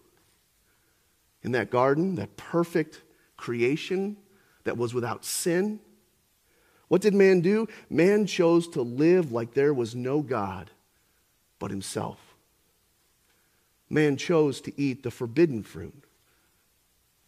In 1.43 1.53
that 1.53 1.71
garden, 1.71 2.15
that 2.15 2.37
perfect 2.37 3.01
creation 3.35 4.17
that 4.63 4.77
was 4.77 4.93
without 4.93 5.25
sin, 5.25 5.79
what 6.87 7.01
did 7.01 7.13
man 7.13 7.39
do? 7.39 7.67
Man 7.89 8.25
chose 8.25 8.67
to 8.69 8.81
live 8.81 9.31
like 9.31 9.53
there 9.53 9.73
was 9.73 9.95
no 9.95 10.21
God 10.21 10.69
but 11.57 11.71
himself. 11.71 12.19
Man 13.89 14.17
chose 14.17 14.59
to 14.61 14.73
eat 14.79 15.01
the 15.01 15.09
forbidden 15.09 15.63
fruit 15.63 16.03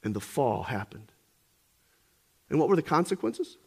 and 0.04 0.14
the 0.14 0.20
fall 0.20 0.64
happened. 0.64 1.12
And 2.50 2.60
what 2.60 2.68
were 2.68 2.76
the 2.76 2.82
consequences? 2.82 3.58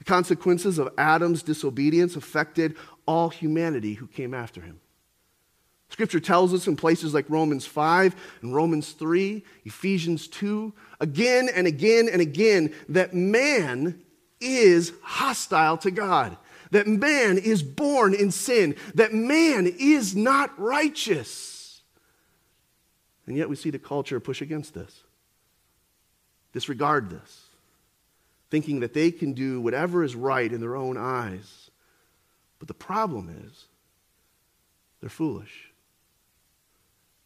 The 0.00 0.04
consequences 0.04 0.78
of 0.78 0.92
Adam's 0.96 1.42
disobedience 1.42 2.16
affected 2.16 2.74
all 3.06 3.28
humanity 3.28 3.94
who 3.94 4.06
came 4.06 4.32
after 4.32 4.62
him. 4.62 4.80
Scripture 5.90 6.20
tells 6.20 6.54
us 6.54 6.66
in 6.66 6.74
places 6.74 7.12
like 7.12 7.28
Romans 7.28 7.66
5 7.66 8.16
and 8.40 8.54
Romans 8.54 8.92
3, 8.92 9.44
Ephesians 9.64 10.26
2, 10.28 10.72
again 11.00 11.50
and 11.54 11.66
again 11.66 12.08
and 12.10 12.22
again, 12.22 12.72
that 12.88 13.12
man 13.12 14.00
is 14.40 14.94
hostile 15.02 15.76
to 15.78 15.90
God, 15.90 16.36
that 16.70 16.86
man 16.86 17.36
is 17.36 17.62
born 17.62 18.14
in 18.14 18.30
sin, 18.30 18.76
that 18.94 19.12
man 19.12 19.66
is 19.66 20.16
not 20.16 20.58
righteous. 20.58 21.82
And 23.26 23.36
yet 23.36 23.50
we 23.50 23.56
see 23.56 23.70
the 23.70 23.78
culture 23.78 24.18
push 24.18 24.40
against 24.40 24.72
this, 24.72 25.02
disregard 26.54 27.10
this, 27.10 27.49
thinking 28.50 28.80
that 28.80 28.94
they 28.94 29.10
can 29.10 29.32
do 29.32 29.60
whatever 29.60 30.02
is 30.02 30.14
right 30.14 30.52
in 30.52 30.60
their 30.60 30.76
own 30.76 30.96
eyes. 30.96 31.70
But 32.58 32.68
the 32.68 32.74
problem 32.74 33.34
is, 33.48 33.66
they're 35.00 35.08
foolish. 35.08 35.70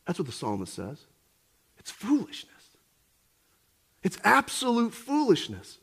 That's 0.06 0.18
what 0.18 0.26
the 0.26 0.32
psalmist 0.32 0.74
says. 0.74 0.98
It's 1.78 1.90
foolishness. 1.90 2.50
It's 4.02 4.18
absolute 4.22 4.92
foolishness. 4.92 5.78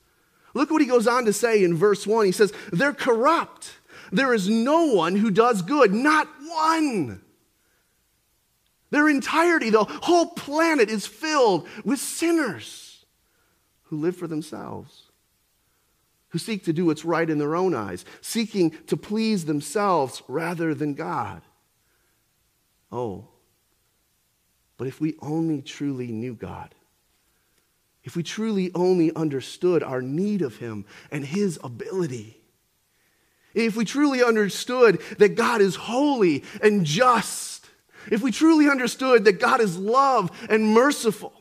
Look 0.53 0.69
what 0.69 0.81
he 0.81 0.87
goes 0.87 1.07
on 1.07 1.25
to 1.25 1.33
say 1.33 1.63
in 1.63 1.75
verse 1.75 2.05
1. 2.05 2.25
He 2.25 2.31
says, 2.31 2.53
They're 2.71 2.93
corrupt. 2.93 3.73
There 4.11 4.33
is 4.33 4.47
no 4.47 4.87
one 4.87 5.15
who 5.15 5.31
does 5.31 5.61
good, 5.61 5.93
not 5.93 6.27
one. 6.45 7.21
Their 8.89 9.07
entirety, 9.07 9.69
the 9.69 9.85
whole 9.85 10.27
planet 10.27 10.89
is 10.89 11.07
filled 11.07 11.67
with 11.85 11.99
sinners 11.99 13.05
who 13.83 13.97
live 13.97 14.17
for 14.17 14.27
themselves, 14.27 15.10
who 16.31 16.39
seek 16.39 16.65
to 16.65 16.73
do 16.73 16.85
what's 16.85 17.05
right 17.05 17.29
in 17.29 17.37
their 17.37 17.55
own 17.55 17.73
eyes, 17.73 18.03
seeking 18.21 18.71
to 18.87 18.97
please 18.97 19.45
themselves 19.45 20.21
rather 20.27 20.73
than 20.73 20.93
God. 20.93 21.41
Oh, 22.91 23.27
but 24.77 24.87
if 24.87 24.99
we 24.99 25.15
only 25.21 25.61
truly 25.61 26.07
knew 26.07 26.33
God, 26.33 26.73
if 28.03 28.15
we 28.15 28.23
truly 28.23 28.71
only 28.73 29.13
understood 29.15 29.83
our 29.83 30.01
need 30.01 30.41
of 30.41 30.57
Him 30.57 30.85
and 31.11 31.23
His 31.23 31.59
ability, 31.63 32.41
if 33.53 33.75
we 33.75 33.85
truly 33.85 34.23
understood 34.23 35.01
that 35.19 35.35
God 35.35 35.61
is 35.61 35.75
holy 35.75 36.43
and 36.61 36.85
just 36.85 37.51
if 38.09 38.21
we 38.21 38.31
truly 38.31 38.69
understood 38.69 39.25
that 39.25 39.39
God 39.39 39.61
is 39.61 39.77
love 39.77 40.31
and 40.49 40.73
merciful, 40.73 41.33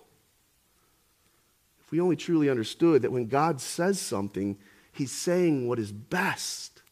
if 1.85 1.91
we 1.91 2.01
only 2.01 2.17
truly 2.17 2.51
understood 2.51 3.03
that 3.03 3.13
when 3.13 3.27
God 3.27 3.61
says 3.61 4.01
something, 4.01 4.59
He's 5.01 5.13
saying 5.13 5.67
what 5.67 5.79
is 5.79 5.93
best, 5.93 6.83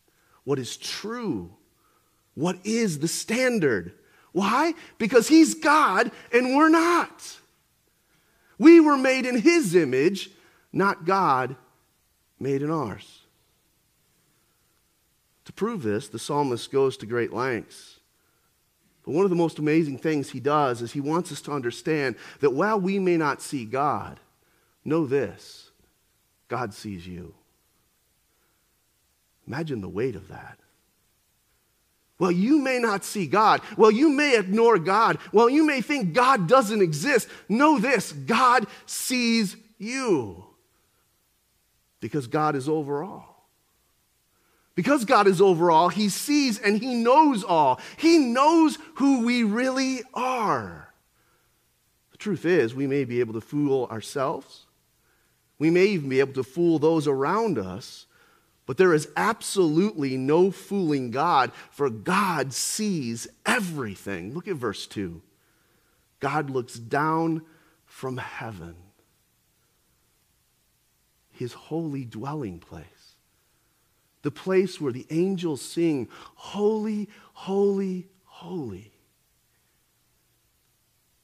what 0.45 0.59
is 0.59 0.79
true, 0.79 1.55
what 2.33 2.57
is 2.65 3.01
the 3.01 3.07
standard, 3.07 3.93
Why? 4.33 4.73
Because 4.97 5.29
he's 5.29 5.57
God 5.57 6.11
and 6.33 6.57
we're 6.57 6.71
not. 6.71 7.39
We 8.59 8.81
were 8.81 8.97
made 8.97 9.27
in 9.27 9.39
his 9.39 9.75
image, 9.75 10.31
not 10.73 11.05
God 11.05 11.55
made 12.41 12.63
in 12.63 12.71
ours. 12.71 13.25
To 15.45 15.53
prove 15.53 15.83
this, 15.83 16.09
the 16.09 16.19
psalmist 16.19 16.73
goes 16.73 16.97
to 16.97 17.07
great 17.07 17.35
lengths. 17.35 18.01
But 19.05 19.13
one 19.13 19.25
of 19.25 19.31
the 19.31 19.37
most 19.37 19.59
amazing 19.59 19.99
things 19.99 20.31
he 20.31 20.41
does 20.41 20.81
is 20.81 20.93
he 20.93 21.01
wants 21.03 21.31
us 21.31 21.43
to 21.43 21.53
understand 21.53 22.17
that 22.41 22.55
while 22.55 22.81
we 22.81 22.99
may 22.99 23.19
not 23.19 23.43
see 23.43 23.67
God, 23.67 24.19
know 24.83 25.05
this 25.05 25.73
God 26.49 26.73
sees 26.73 27.07
you. 27.07 27.35
Imagine 29.49 29.81
the 29.81 29.89
weight 29.89 30.15
of 30.15 30.29
that. 30.29 30.59
Well, 32.19 32.31
you 32.31 32.59
may 32.59 32.79
not 32.79 33.05
see 33.05 33.27
God. 33.27 33.63
Well, 33.77 33.91
you 33.91 34.11
may 34.11 34.37
ignore 34.37 34.79
God. 34.79 35.19
Well, 35.33 35.49
you 35.49 35.65
may 35.65 35.81
think 35.81 36.13
God 36.13 36.47
doesn't 36.49 36.83
exist. 36.83 37.29
Know 37.49 37.79
this 37.79 38.13
God 38.13 38.67
sees 38.87 39.57
you 39.79 40.45
because 42.01 42.27
God 42.27 42.57
is 42.57 42.69
over 42.69 43.03
all. 43.03 43.49
Because 44.75 45.05
God 45.05 45.27
is 45.27 45.41
over 45.41 45.71
all, 45.71 45.89
He 45.89 46.09
sees 46.09 46.59
and 46.59 46.79
He 46.79 46.95
knows 46.95 47.43
all. 47.43 47.81
He 47.97 48.19
knows 48.19 48.79
who 48.97 49.25
we 49.25 49.43
really 49.43 50.03
are. 50.13 50.93
The 52.13 52.19
truth 52.19 52.45
is, 52.45 52.75
we 52.75 52.87
may 52.87 53.05
be 53.05 53.21
able 53.21 53.35
to 53.35 53.41
fool 53.41 53.87
ourselves. 53.87 54.67
We 55.59 55.71
may 55.71 55.87
even 55.87 56.09
be 56.09 56.21
able 56.21 56.35
to 56.35 56.45
fool 56.45 56.79
those 56.79 57.09
around 57.09 57.59
us, 57.59 58.07
but 58.69 58.77
there 58.77 58.93
is 58.93 59.09
absolutely 59.17 60.19
no 60.19 60.51
fooling 60.51 61.11
God, 61.11 61.53
for 61.71 61.89
God 61.89 62.53
sees 62.53 63.27
everything. 63.47 64.35
Look 64.35 64.47
at 64.47 64.57
verse 64.57 64.87
2. 64.87 65.23
God 66.21 66.51
looks 66.51 66.75
down 66.75 67.41
from 67.87 68.19
heaven, 68.19 68.77
his 71.31 71.55
holy 71.55 72.05
dwelling 72.05 72.59
place 72.59 72.85
the 74.23 74.31
place 74.31 74.79
where 74.79 74.93
the 74.93 75.07
angels 75.09 75.63
sing, 75.63 76.09
Holy, 76.35 77.09
Holy, 77.33 78.09
Holy. 78.25 78.93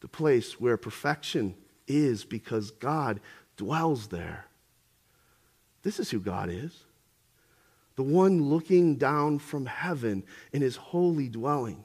The 0.00 0.08
place 0.08 0.58
where 0.58 0.78
perfection 0.78 1.54
is 1.86 2.24
because 2.24 2.70
God 2.70 3.20
dwells 3.58 4.06
there. 4.06 4.46
This 5.82 6.00
is 6.00 6.10
who 6.10 6.20
God 6.20 6.48
is 6.48 6.84
the 7.96 8.02
one 8.02 8.48
looking 8.48 8.96
down 8.96 9.38
from 9.38 9.66
heaven 9.66 10.24
in 10.52 10.62
his 10.62 10.76
holy 10.76 11.28
dwelling. 11.28 11.84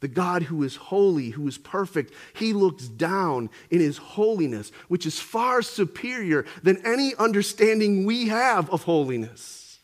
The 0.00 0.08
God 0.08 0.42
who 0.42 0.62
is 0.64 0.76
holy, 0.76 1.30
who 1.30 1.46
is 1.48 1.56
perfect, 1.56 2.12
he 2.34 2.52
looks 2.52 2.88
down 2.88 3.48
in 3.70 3.80
his 3.80 3.96
holiness, 3.96 4.70
which 4.88 5.06
is 5.06 5.18
far 5.20 5.62
superior 5.62 6.44
than 6.62 6.84
any 6.84 7.14
understanding 7.14 8.04
we 8.04 8.28
have 8.28 8.68
of 8.70 8.82
holiness. 8.82 9.78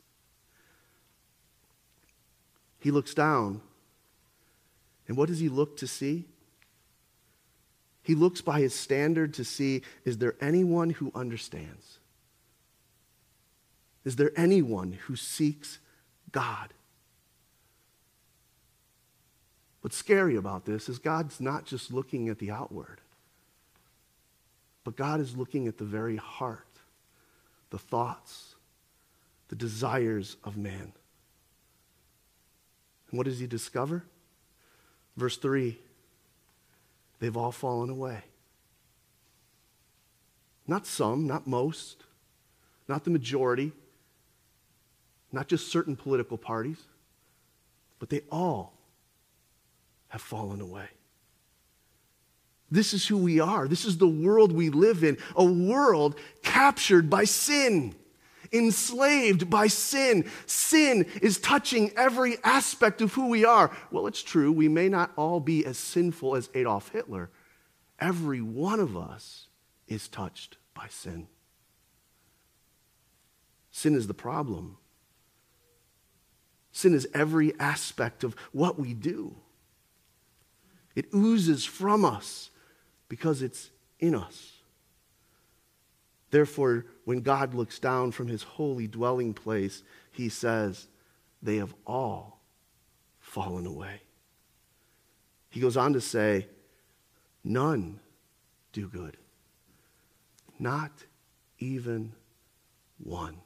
He 2.80 2.90
looks 2.90 3.14
down. 3.14 3.60
And 5.06 5.16
what 5.16 5.28
does 5.28 5.38
he 5.38 5.48
look 5.48 5.76
to 5.78 5.86
see? 5.86 6.26
He 8.02 8.14
looks 8.14 8.40
by 8.40 8.60
his 8.60 8.74
standard 8.74 9.34
to 9.34 9.44
see 9.44 9.82
is 10.04 10.18
there 10.18 10.34
anyone 10.40 10.90
who 10.90 11.12
understands? 11.14 11.99
Is 14.04 14.16
there 14.16 14.32
anyone 14.36 14.92
who 14.92 15.16
seeks 15.16 15.78
God? 16.32 16.72
What's 19.82 19.96
scary 19.96 20.36
about 20.36 20.64
this 20.64 20.88
is 20.88 20.98
God's 20.98 21.40
not 21.40 21.64
just 21.64 21.92
looking 21.92 22.28
at 22.28 22.38
the 22.38 22.50
outward, 22.50 23.00
but 24.84 24.96
God 24.96 25.20
is 25.20 25.36
looking 25.36 25.68
at 25.68 25.78
the 25.78 25.84
very 25.84 26.16
heart, 26.16 26.66
the 27.70 27.78
thoughts, 27.78 28.54
the 29.48 29.56
desires 29.56 30.36
of 30.44 30.56
man. 30.56 30.92
And 33.10 33.18
what 33.18 33.24
does 33.24 33.38
he 33.38 33.46
discover? 33.46 34.04
Verse 35.16 35.36
3 35.36 35.78
they've 37.18 37.36
all 37.36 37.52
fallen 37.52 37.90
away. 37.90 38.22
Not 40.66 40.86
some, 40.86 41.26
not 41.26 41.46
most, 41.46 42.04
not 42.88 43.04
the 43.04 43.10
majority, 43.10 43.72
not 45.32 45.48
just 45.48 45.70
certain 45.70 45.96
political 45.96 46.36
parties, 46.36 46.78
but 47.98 48.10
they 48.10 48.22
all 48.30 48.74
have 50.08 50.20
fallen 50.20 50.60
away. 50.60 50.88
This 52.70 52.94
is 52.94 53.06
who 53.06 53.16
we 53.16 53.40
are. 53.40 53.66
This 53.66 53.84
is 53.84 53.98
the 53.98 54.08
world 54.08 54.52
we 54.52 54.70
live 54.70 55.02
in, 55.02 55.18
a 55.34 55.44
world 55.44 56.16
captured 56.42 57.10
by 57.10 57.24
sin 57.24 57.94
enslaved 58.52 59.48
by 59.48 59.66
sin. 59.66 60.28
Sin 60.46 61.06
is 61.22 61.38
touching 61.38 61.90
every 61.96 62.36
aspect 62.44 63.00
of 63.00 63.12
who 63.14 63.28
we 63.28 63.44
are. 63.44 63.70
Well, 63.90 64.06
it's 64.06 64.22
true, 64.22 64.52
we 64.52 64.68
may 64.68 64.88
not 64.88 65.12
all 65.16 65.40
be 65.40 65.64
as 65.64 65.78
sinful 65.78 66.36
as 66.36 66.50
Adolf 66.54 66.90
Hitler. 66.90 67.30
Every 67.98 68.40
one 68.40 68.80
of 68.80 68.96
us 68.96 69.48
is 69.86 70.08
touched 70.08 70.56
by 70.74 70.86
sin. 70.88 71.28
Sin 73.70 73.94
is 73.94 74.06
the 74.06 74.14
problem. 74.14 74.78
Sin 76.72 76.94
is 76.94 77.08
every 77.12 77.58
aspect 77.58 78.24
of 78.24 78.34
what 78.52 78.78
we 78.78 78.94
do. 78.94 79.34
It 80.94 81.06
oozes 81.14 81.64
from 81.64 82.04
us 82.04 82.50
because 83.08 83.42
it's 83.42 83.70
in 83.98 84.14
us. 84.14 84.52
Therefore, 86.30 86.86
when 87.04 87.20
God 87.20 87.54
looks 87.54 87.78
down 87.78 88.12
from 88.12 88.28
his 88.28 88.42
holy 88.42 88.86
dwelling 88.86 89.34
place, 89.34 89.82
he 90.12 90.28
says, 90.28 90.86
They 91.42 91.56
have 91.56 91.74
all 91.86 92.40
fallen 93.18 93.66
away. 93.66 94.02
He 95.50 95.60
goes 95.60 95.76
on 95.76 95.92
to 95.94 96.00
say, 96.00 96.46
None 97.42 97.98
do 98.72 98.86
good, 98.86 99.16
not 100.58 100.92
even 101.58 102.12
one. 103.02 103.38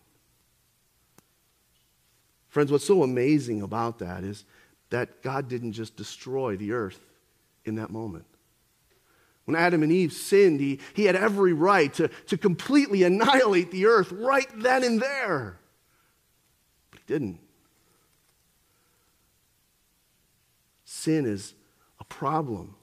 Friends, 2.55 2.71
what's 2.71 2.87
so 2.87 3.03
amazing 3.03 3.63
about 3.63 3.99
that 3.99 4.23
is 4.23 4.45
that 4.91 5.23
God 5.23 5.49
didn't 5.49 5.73
just 5.73 5.97
destroy 5.97 6.57
the 6.57 6.71
earth 6.71 7.01
in 7.65 7.75
that 7.75 7.91
moment. 7.91 8.27
When 9.45 9.57
Adam 9.57 9.83
and 9.83 9.91
Eve 9.91 10.13
sinned, 10.13 10.61
he, 10.61 10.79
he 10.95 11.07
had 11.07 11.17
every 11.17 11.53
right 11.53 11.93
to, 11.95 12.07
to 12.29 12.39
completely 12.39 13.03
annihilate 13.03 13.73
the 13.73 13.87
earth 13.87 14.13
right 14.13 14.47
then 14.55 14.85
and 14.85 15.03
there. 15.03 15.59
But 16.93 17.01
he 17.01 17.13
didn't. 17.13 17.41
Sin 20.85 21.27
is 21.27 21.55
a 21.99 22.05
problem. 22.05 22.77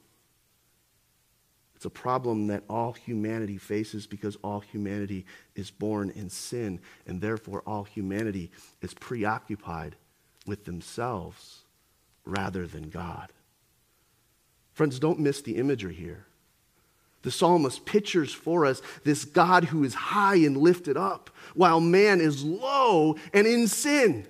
It's 1.82 1.86
a 1.88 1.89
problem 1.89 2.46
that 2.46 2.62
all 2.70 2.94
humanity 2.94 3.58
faces 3.58 4.06
because 4.06 4.38
all 4.44 4.60
humanity 4.60 5.26
is 5.56 5.72
born 5.72 6.12
in 6.12 6.30
sin, 6.30 6.80
and 7.08 7.20
therefore 7.20 7.63
all 7.65 7.86
humanity 7.86 8.52
is 8.84 8.94
preoccupied 8.94 9.96
with 10.46 10.65
themselves 10.65 11.62
rather 12.24 12.67
than 12.67 12.91
God. 12.91 13.34
Friends, 14.74 15.00
don't 15.00 15.22
miss 15.22 15.41
the 15.41 15.56
imagery 15.56 15.96
here. 15.96 16.28
The 17.24 17.32
psalmist 17.32 17.84
pictures 17.84 18.32
for 18.32 18.67
us 18.67 18.84
this 19.04 19.26
God 19.26 19.63
who 19.63 19.84
is 19.84 19.96
high 19.96 20.36
and 20.36 20.58
lifted 20.58 20.98
up, 20.98 21.32
while 21.56 21.82
man 21.82 22.22
is 22.22 22.44
low 22.44 23.15
and 23.34 23.48
in 23.48 23.67
sin. 23.67 24.28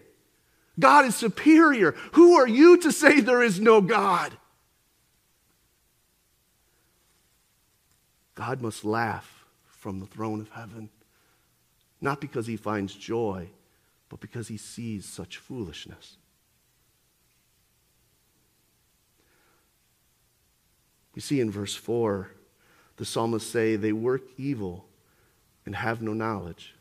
God 0.80 1.04
is 1.04 1.18
superior. 1.18 1.96
Who 2.14 2.36
are 2.36 2.48
you 2.48 2.78
to 2.78 2.94
say 2.94 3.20
there 3.20 3.44
is 3.44 3.60
no 3.60 3.82
God? 3.82 4.32
God 8.42 8.60
must 8.60 8.84
laugh 8.84 9.46
from 9.68 10.00
the 10.00 10.08
throne 10.08 10.42
of 10.42 10.50
heaven, 10.50 10.90
not 12.02 12.20
because 12.20 12.48
he 12.48 12.58
finds 12.58 12.96
joy, 12.96 13.48
but 14.10 14.20
because 14.20 14.48
he 14.48 14.58
sees 14.58 15.06
such 15.06 15.38
foolishness. 15.38 16.18
We 21.14 21.22
see 21.22 21.40
in 21.40 21.52
verse 21.52 21.76
4 21.76 22.32
the 22.98 23.06
psalmist 23.06 23.48
say, 23.48 23.76
they 23.76 23.94
work 23.94 24.24
evil 24.38 24.86
and 25.68 25.76
have 25.76 26.02
no 26.02 26.14
knowledge. 26.14 26.74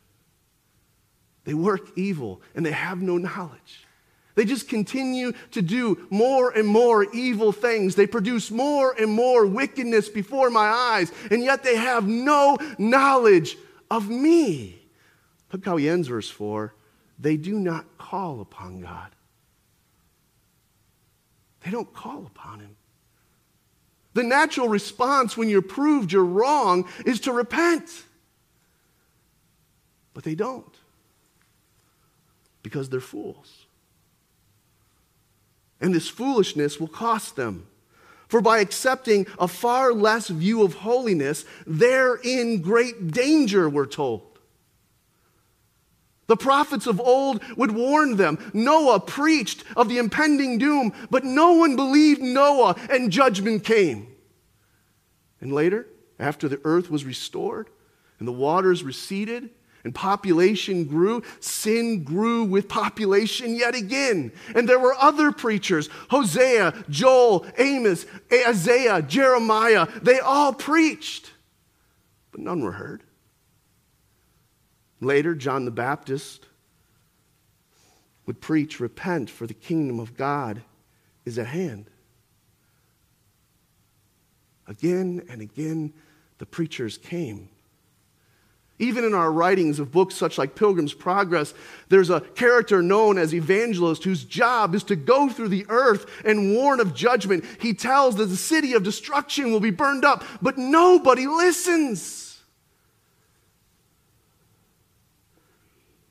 They 1.43 1.53
work 1.53 1.95
evil 1.95 2.41
and 2.55 2.65
they 2.65 2.71
have 2.71 3.03
no 3.03 3.19
knowledge. 3.19 3.85
They 4.35 4.45
just 4.45 4.69
continue 4.69 5.33
to 5.51 5.61
do 5.61 6.07
more 6.09 6.51
and 6.51 6.67
more 6.67 7.03
evil 7.13 7.51
things. 7.51 7.95
They 7.95 8.07
produce 8.07 8.49
more 8.49 8.93
and 8.97 9.11
more 9.11 9.45
wickedness 9.45 10.09
before 10.09 10.49
my 10.49 10.67
eyes, 10.67 11.11
and 11.29 11.43
yet 11.43 11.63
they 11.63 11.75
have 11.75 12.07
no 12.07 12.57
knowledge 12.77 13.57
of 13.89 14.09
me. 14.09 14.81
Look 15.51 15.65
how 15.65 15.77
he 15.77 15.89
ends 15.89 16.07
verse 16.07 16.29
4 16.29 16.73
they 17.19 17.37
do 17.37 17.59
not 17.59 17.85
call 17.99 18.41
upon 18.41 18.81
God. 18.81 19.11
They 21.63 21.69
don't 21.69 21.93
call 21.93 22.25
upon 22.25 22.59
him. 22.59 22.75
The 24.13 24.23
natural 24.23 24.67
response 24.67 25.37
when 25.37 25.47
you're 25.47 25.61
proved 25.61 26.11
you're 26.11 26.25
wrong 26.25 26.89
is 27.05 27.19
to 27.21 27.31
repent. 27.31 27.89
But 30.15 30.23
they 30.23 30.33
don't 30.33 30.75
because 32.63 32.89
they're 32.89 32.99
fools. 32.99 33.60
And 35.81 35.93
this 35.93 36.07
foolishness 36.07 36.79
will 36.79 36.87
cost 36.87 37.35
them. 37.35 37.67
For 38.27 38.39
by 38.39 38.59
accepting 38.59 39.27
a 39.39 39.47
far 39.47 39.91
less 39.91 40.29
view 40.29 40.63
of 40.63 40.75
holiness, 40.75 41.43
they're 41.67 42.15
in 42.15 42.61
great 42.61 43.11
danger, 43.11 43.69
we're 43.69 43.87
told. 43.87 44.31
The 46.27 46.37
prophets 46.37 46.87
of 46.87 47.01
old 47.01 47.43
would 47.57 47.71
warn 47.71 48.15
them. 48.15 48.39
Noah 48.53 49.01
preached 49.01 49.65
of 49.75 49.89
the 49.89 49.97
impending 49.97 50.57
doom, 50.57 50.93
but 51.09 51.25
no 51.25 51.51
one 51.53 51.75
believed 51.75 52.21
Noah, 52.21 52.77
and 52.89 53.11
judgment 53.11 53.65
came. 53.65 54.07
And 55.41 55.51
later, 55.51 55.87
after 56.17 56.47
the 56.47 56.61
earth 56.63 56.89
was 56.89 57.03
restored 57.03 57.69
and 58.19 58.27
the 58.27 58.31
waters 58.31 58.81
receded, 58.81 59.49
and 59.83 59.95
population 59.95 60.85
grew, 60.85 61.23
sin 61.39 62.03
grew 62.03 62.43
with 62.43 62.67
population 62.67 63.55
yet 63.55 63.75
again. 63.75 64.31
And 64.55 64.67
there 64.67 64.79
were 64.79 64.95
other 64.95 65.31
preachers 65.31 65.89
Hosea, 66.09 66.85
Joel, 66.89 67.45
Amos, 67.57 68.05
Isaiah, 68.31 69.01
Jeremiah. 69.01 69.87
They 70.01 70.19
all 70.19 70.53
preached, 70.53 71.31
but 72.31 72.41
none 72.41 72.61
were 72.61 72.73
heard. 72.73 73.03
Later, 74.99 75.33
John 75.33 75.65
the 75.65 75.71
Baptist 75.71 76.45
would 78.27 78.39
preach, 78.39 78.79
Repent, 78.79 79.29
for 79.29 79.47
the 79.47 79.53
kingdom 79.53 79.99
of 79.99 80.15
God 80.15 80.61
is 81.25 81.39
at 81.39 81.47
hand. 81.47 81.87
Again 84.67 85.25
and 85.27 85.41
again, 85.41 85.93
the 86.37 86.45
preachers 86.45 86.97
came 86.97 87.49
even 88.81 89.03
in 89.05 89.13
our 89.13 89.31
writings 89.31 89.79
of 89.79 89.91
books 89.91 90.15
such 90.15 90.37
like 90.37 90.55
Pilgrim's 90.55 90.93
Progress, 90.93 91.53
there's 91.89 92.09
a 92.09 92.21
character 92.21 92.81
known 92.81 93.17
as 93.17 93.33
evangelist 93.33 94.03
whose 94.03 94.23
job 94.23 94.73
is 94.73 94.83
to 94.85 94.95
go 94.95 95.29
through 95.29 95.49
the 95.49 95.65
earth 95.69 96.05
and 96.25 96.53
warn 96.53 96.79
of 96.79 96.95
judgment. 96.95 97.45
He 97.59 97.73
tells 97.73 98.15
that 98.15 98.25
the 98.25 98.35
city 98.35 98.73
of 98.73 98.83
destruction 98.83 99.51
will 99.51 99.59
be 99.59 99.71
burned 99.71 100.03
up, 100.03 100.23
but 100.41 100.57
nobody 100.57 101.27
listens. 101.27 102.39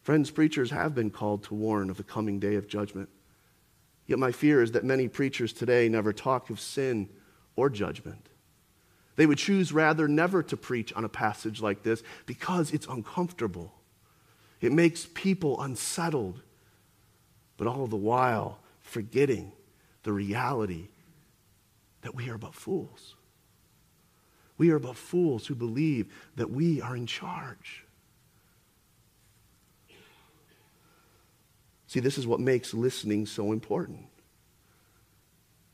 Friends, 0.02 0.30
preachers 0.30 0.70
have 0.70 0.94
been 0.94 1.10
called 1.10 1.42
to 1.44 1.54
warn 1.54 1.90
of 1.90 1.96
the 1.96 2.04
coming 2.04 2.38
day 2.38 2.54
of 2.54 2.68
judgment. 2.68 3.08
Yet 4.06 4.18
my 4.18 4.32
fear 4.32 4.62
is 4.62 4.72
that 4.72 4.84
many 4.84 5.08
preachers 5.08 5.52
today 5.52 5.88
never 5.88 6.12
talk 6.12 6.50
of 6.50 6.58
sin 6.58 7.08
or 7.54 7.68
judgment. 7.68 8.29
They 9.16 9.26
would 9.26 9.38
choose 9.38 9.72
rather 9.72 10.08
never 10.08 10.42
to 10.44 10.56
preach 10.56 10.92
on 10.92 11.04
a 11.04 11.08
passage 11.08 11.60
like 11.60 11.82
this 11.82 12.02
because 12.26 12.72
it's 12.72 12.86
uncomfortable. 12.86 13.74
It 14.60 14.72
makes 14.72 15.06
people 15.14 15.60
unsettled, 15.60 16.42
but 17.56 17.66
all 17.66 17.86
the 17.86 17.96
while 17.96 18.60
forgetting 18.80 19.52
the 20.02 20.12
reality 20.12 20.88
that 22.02 22.14
we 22.14 22.30
are 22.30 22.38
but 22.38 22.54
fools. 22.54 23.16
We 24.56 24.70
are 24.70 24.78
but 24.78 24.96
fools 24.96 25.46
who 25.46 25.54
believe 25.54 26.12
that 26.36 26.50
we 26.50 26.80
are 26.80 26.96
in 26.96 27.06
charge. 27.06 27.84
See, 31.86 32.00
this 32.00 32.18
is 32.18 32.26
what 32.26 32.40
makes 32.40 32.72
listening 32.72 33.26
so 33.26 33.52
important. 33.52 34.06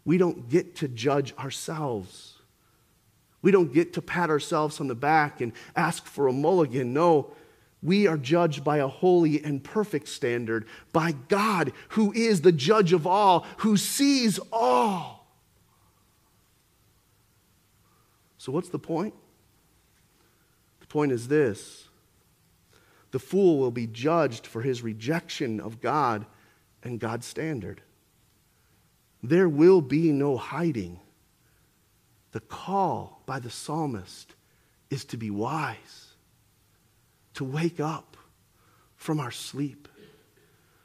We 0.05 0.18
don't 0.18 0.49
get 0.49 0.77
to 0.77 0.88
judge 0.88 1.37
ourselves. 1.37 2.36
We 3.46 3.52
don't 3.52 3.72
get 3.72 3.92
to 3.92 4.02
pat 4.02 4.28
ourselves 4.28 4.80
on 4.80 4.88
the 4.88 4.96
back 4.96 5.40
and 5.40 5.52
ask 5.76 6.04
for 6.04 6.26
a 6.26 6.32
mulligan. 6.32 6.92
No, 6.92 7.30
we 7.80 8.09
are 8.09 8.18
judged 8.18 8.64
by 8.64 8.78
a 8.78 8.88
holy 8.88 9.40
and 9.44 9.62
perfect 9.62 10.09
standard, 10.09 10.66
by 10.92 11.12
God, 11.28 11.72
who 11.90 12.12
is 12.12 12.40
the 12.40 12.50
judge 12.50 12.92
of 12.92 13.06
all, 13.06 13.46
who 13.59 13.76
sees 13.76 14.40
all. 14.52 15.28
So, 18.37 18.50
what's 18.50 18.70
the 18.70 18.80
point? 18.80 19.14
The 20.80 20.88
point 20.88 21.12
is 21.12 21.28
this 21.28 21.87
the 23.12 23.20
fool 23.20 23.59
will 23.59 23.70
be 23.70 23.87
judged 23.87 24.44
for 24.44 24.61
his 24.61 24.82
rejection 24.82 25.61
of 25.61 25.80
God 25.80 26.26
and 26.82 26.98
God's 26.98 27.26
standard. 27.26 27.80
There 29.22 29.48
will 29.48 29.82
be 29.82 30.11
no 30.11 30.37
hiding. 30.37 30.98
The 32.37 32.40
call 32.40 33.22
by 33.25 33.38
the 33.38 33.49
psalmist 33.49 34.35
is 34.90 35.07
to 35.07 35.16
be 35.16 35.31
wise, 35.31 36.09
to 37.33 37.44
wake 37.44 37.81
up 37.81 38.18
from 38.94 39.20
our 39.20 39.31
sleep, 39.31 39.88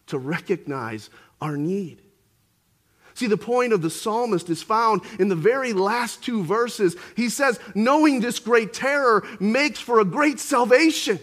to 0.08 0.18
recognize 0.18 1.10
our 1.42 1.58
need. 1.58 2.04
See, 3.16 3.28
the 3.28 3.36
point 3.36 3.74
of 3.74 3.82
the 3.82 3.90
psalmist 3.90 4.50
is 4.50 4.64
found 4.64 5.02
in 5.20 5.28
the 5.28 5.36
very 5.36 5.74
last 5.74 6.24
two 6.24 6.42
verses. 6.42 6.96
He 7.18 7.28
says, 7.28 7.60
Knowing 7.76 8.22
this 8.22 8.40
great 8.40 8.72
terror 8.72 9.28
makes 9.42 9.82
for 9.82 10.00
a 10.00 10.06
great 10.06 10.40
salvation. 10.40 11.20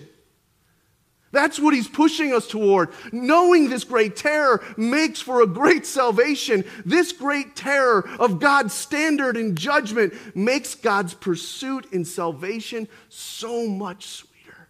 That's 1.30 1.58
what 1.58 1.74
he's 1.74 1.88
pushing 1.88 2.32
us 2.32 2.46
toward. 2.46 2.90
Knowing 3.12 3.68
this 3.68 3.84
great 3.84 4.16
terror 4.16 4.62
makes 4.76 5.20
for 5.20 5.42
a 5.42 5.46
great 5.46 5.84
salvation. 5.84 6.64
This 6.86 7.12
great 7.12 7.54
terror 7.54 8.08
of 8.18 8.40
God's 8.40 8.72
standard 8.72 9.36
and 9.36 9.56
judgment 9.56 10.14
makes 10.34 10.74
God's 10.74 11.14
pursuit 11.14 11.86
in 11.92 12.04
salvation 12.04 12.88
so 13.10 13.68
much 13.68 14.06
sweeter. 14.06 14.68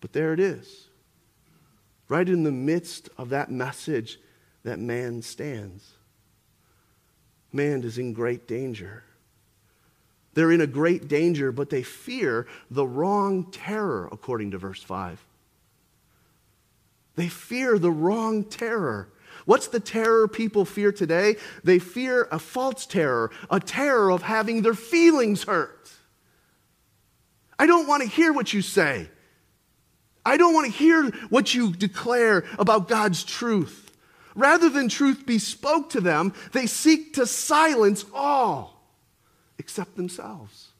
But 0.00 0.12
there 0.12 0.32
it 0.32 0.40
is. 0.40 0.88
Right 2.08 2.28
in 2.28 2.42
the 2.42 2.50
midst 2.50 3.08
of 3.16 3.28
that 3.28 3.52
message 3.52 4.18
that 4.64 4.80
man 4.80 5.22
stands. 5.22 5.92
Man 7.52 7.84
is 7.84 7.98
in 7.98 8.12
great 8.12 8.48
danger. 8.48 9.04
They're 10.34 10.52
in 10.52 10.60
a 10.60 10.66
great 10.66 11.08
danger, 11.08 11.50
but 11.52 11.70
they 11.70 11.82
fear 11.82 12.46
the 12.70 12.86
wrong 12.86 13.50
terror, 13.50 14.08
according 14.12 14.52
to 14.52 14.58
verse 14.58 14.82
5. 14.82 15.24
They 17.16 17.28
fear 17.28 17.78
the 17.78 17.90
wrong 17.90 18.44
terror. 18.44 19.12
What's 19.44 19.66
the 19.68 19.80
terror 19.80 20.28
people 20.28 20.64
fear 20.64 20.92
today? 20.92 21.36
They 21.64 21.78
fear 21.78 22.28
a 22.30 22.38
false 22.38 22.86
terror, 22.86 23.30
a 23.50 23.58
terror 23.58 24.10
of 24.10 24.22
having 24.22 24.62
their 24.62 24.74
feelings 24.74 25.44
hurt. 25.44 25.90
I 27.58 27.66
don't 27.66 27.88
want 27.88 28.02
to 28.02 28.08
hear 28.08 28.32
what 28.32 28.52
you 28.52 28.62
say. 28.62 29.08
I 30.24 30.36
don't 30.36 30.54
want 30.54 30.66
to 30.66 30.72
hear 30.72 31.10
what 31.28 31.54
you 31.54 31.72
declare 31.72 32.44
about 32.58 32.88
God's 32.88 33.24
truth. 33.24 33.90
Rather 34.34 34.68
than 34.68 34.88
truth 34.88 35.26
be 35.26 35.38
spoke 35.38 35.90
to 35.90 36.00
them, 36.00 36.32
they 36.52 36.66
seek 36.66 37.14
to 37.14 37.26
silence 37.26 38.04
all 38.14 38.79
except 39.70 39.94
themselves. 39.94 40.70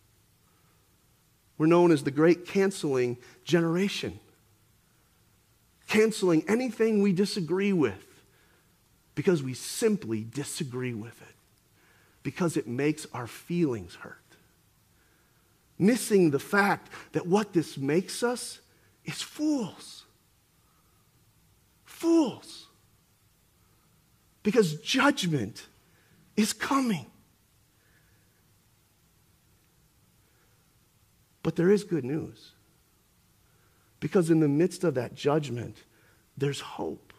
We're 1.57 1.66
known 1.66 1.92
as 1.92 2.03
the 2.03 2.11
great 2.11 2.44
canceling 2.44 3.18
generation. 3.44 4.18
Canceling 5.87 6.42
anything 6.48 7.00
we 7.00 7.12
disagree 7.12 7.72
with 7.72 8.05
because 9.14 9.44
we 9.44 9.55
simply 9.55 10.26
disagree 10.35 10.92
with 10.92 11.22
it, 11.22 11.37
because 12.24 12.57
it 12.57 12.66
makes 12.66 13.07
our 13.14 13.29
feelings 13.29 13.94
hurt. 13.94 14.16
Missing 15.79 16.33
the 16.33 16.40
fact 16.40 16.90
that 17.12 17.29
what 17.29 17.53
this 17.53 17.79
makes 17.79 18.24
us 18.24 18.59
is 19.05 19.22
fools. 19.22 20.05
Fools. 21.85 22.66
Because 24.42 24.81
judgment 24.81 25.68
is 26.37 26.53
coming. 26.53 27.07
But 31.42 31.57
there 31.57 31.70
is 31.70 31.85
good 31.85 32.05
news. 32.05 32.53
Because 33.98 34.31
in 34.31 34.40
the 34.40 34.48
midst 34.48 34.85
of 34.85 34.94
that 34.94 35.14
judgment, 35.14 35.76
there's 36.37 36.61
hope. 36.61 37.12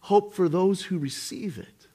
Hope 0.00 0.34
for 0.34 0.48
those 0.48 0.82
who 0.82 0.98
receive 0.98 1.58
it. 1.58 1.88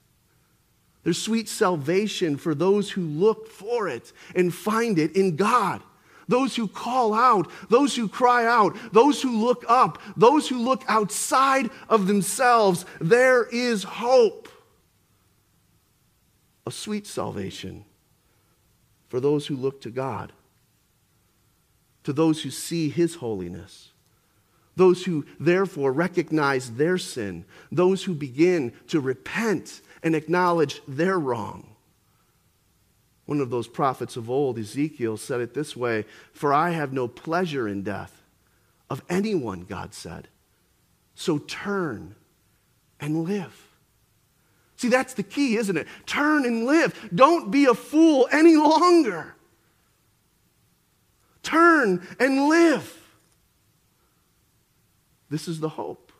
There's 1.02 1.20
sweet 1.20 1.48
salvation 1.48 2.36
for 2.36 2.54
those 2.54 2.90
who 2.90 3.02
look 3.02 3.48
for 3.48 3.88
it 3.88 4.12
and 4.34 4.52
find 4.52 4.98
it 4.98 5.16
in 5.16 5.36
God. 5.36 5.82
Those 6.28 6.54
who 6.54 6.68
call 6.68 7.14
out, 7.14 7.50
those 7.70 7.96
who 7.96 8.06
cry 8.06 8.46
out, 8.46 8.76
those 8.92 9.20
who 9.22 9.44
look 9.44 9.64
up, 9.66 10.00
those 10.16 10.48
who 10.48 10.58
look 10.58 10.84
outside 10.86 11.70
of 11.88 12.06
themselves, 12.06 12.84
there 13.00 13.44
is 13.44 13.82
hope. 13.82 14.48
A 16.66 16.70
sweet 16.70 17.06
salvation 17.06 17.84
for 19.10 19.20
those 19.20 19.48
who 19.48 19.56
look 19.56 19.82
to 19.82 19.90
God, 19.90 20.32
to 22.04 22.12
those 22.14 22.42
who 22.42 22.50
see 22.50 22.88
His 22.88 23.16
holiness, 23.16 23.90
those 24.76 25.04
who 25.04 25.26
therefore 25.38 25.92
recognize 25.92 26.70
their 26.70 26.96
sin, 26.96 27.44
those 27.70 28.04
who 28.04 28.14
begin 28.14 28.72
to 28.86 29.00
repent 29.00 29.82
and 30.02 30.14
acknowledge 30.14 30.80
they're 30.88 31.18
wrong. 31.18 31.66
One 33.26 33.40
of 33.40 33.50
those 33.50 33.68
prophets 33.68 34.16
of 34.16 34.30
old, 34.30 34.58
Ezekiel, 34.58 35.16
said 35.16 35.40
it 35.40 35.54
this 35.54 35.76
way 35.76 36.06
For 36.32 36.54
I 36.54 36.70
have 36.70 36.92
no 36.92 37.08
pleasure 37.08 37.68
in 37.68 37.82
death 37.82 38.22
of 38.88 39.02
anyone, 39.08 39.62
God 39.62 39.92
said. 39.92 40.28
So 41.16 41.38
turn 41.38 42.14
and 43.00 43.24
live. 43.24 43.69
See, 44.80 44.88
that's 44.88 45.12
the 45.12 45.22
key, 45.22 45.56
isn't 45.56 45.76
it? 45.76 45.86
Turn 46.06 46.46
and 46.46 46.64
live. 46.64 47.10
Don't 47.14 47.50
be 47.50 47.66
a 47.66 47.74
fool 47.74 48.26
any 48.32 48.56
longer. 48.56 49.34
Turn 51.42 52.06
and 52.18 52.48
live. 52.48 52.98
This 55.28 55.48
is 55.48 55.60
the 55.60 55.68
hope. 55.68 56.12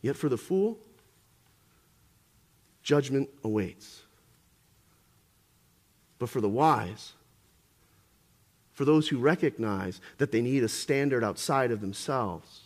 Yet 0.00 0.16
for 0.16 0.30
the 0.30 0.38
fool, 0.38 0.78
judgment 2.82 3.28
awaits. 3.44 4.00
But 6.18 6.30
for 6.30 6.40
the 6.40 6.48
wise, 6.48 7.12
for 8.72 8.86
those 8.86 9.08
who 9.08 9.18
recognize 9.18 10.00
that 10.16 10.32
they 10.32 10.40
need 10.40 10.64
a 10.64 10.68
standard 10.68 11.22
outside 11.22 11.70
of 11.70 11.82
themselves, 11.82 12.62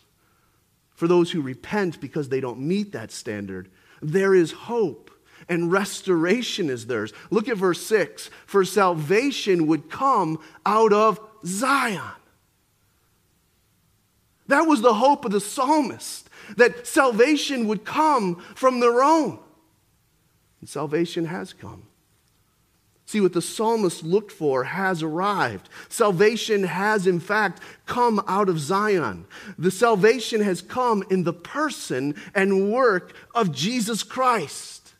for 0.94 1.08
those 1.08 1.32
who 1.32 1.42
repent 1.42 2.00
because 2.00 2.28
they 2.28 2.38
don't 2.38 2.60
meet 2.60 2.92
that 2.92 3.10
standard, 3.10 3.68
there 4.02 4.34
is 4.34 4.52
hope 4.52 5.10
and 5.48 5.72
restoration 5.72 6.70
is 6.70 6.86
theirs. 6.86 7.12
Look 7.30 7.48
at 7.48 7.56
verse 7.56 7.84
6 7.86 8.30
For 8.46 8.64
salvation 8.64 9.66
would 9.66 9.90
come 9.90 10.38
out 10.64 10.92
of 10.92 11.20
Zion. 11.44 12.00
That 14.48 14.66
was 14.66 14.82
the 14.82 14.94
hope 14.94 15.24
of 15.24 15.32
the 15.32 15.40
psalmist, 15.40 16.28
that 16.56 16.86
salvation 16.86 17.68
would 17.68 17.84
come 17.84 18.36
from 18.54 18.80
their 18.80 19.02
own. 19.02 19.38
And 20.60 20.68
salvation 20.68 21.24
has 21.26 21.52
come. 21.52 21.84
See, 23.12 23.20
what 23.20 23.34
the 23.34 23.42
psalmist 23.42 24.02
looked 24.04 24.32
for 24.32 24.64
has 24.64 25.02
arrived. 25.02 25.68
Salvation 25.90 26.62
has, 26.62 27.06
in 27.06 27.20
fact, 27.20 27.60
come 27.84 28.24
out 28.26 28.48
of 28.48 28.58
Zion. 28.58 29.26
The 29.58 29.70
salvation 29.70 30.40
has 30.40 30.62
come 30.62 31.04
in 31.10 31.24
the 31.24 31.34
person 31.34 32.14
and 32.34 32.72
work 32.72 33.14
of 33.34 33.52
Jesus 33.52 34.02
Christ. 34.02 34.94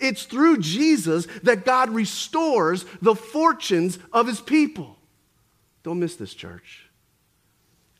It's 0.00 0.24
through 0.24 0.58
Jesus 0.58 1.28
that 1.44 1.64
God 1.64 1.90
restores 1.90 2.84
the 3.00 3.14
fortunes 3.14 4.00
of 4.12 4.26
his 4.26 4.40
people. 4.40 4.96
Don't 5.84 6.00
miss 6.00 6.16
this, 6.16 6.34
church. 6.34 6.90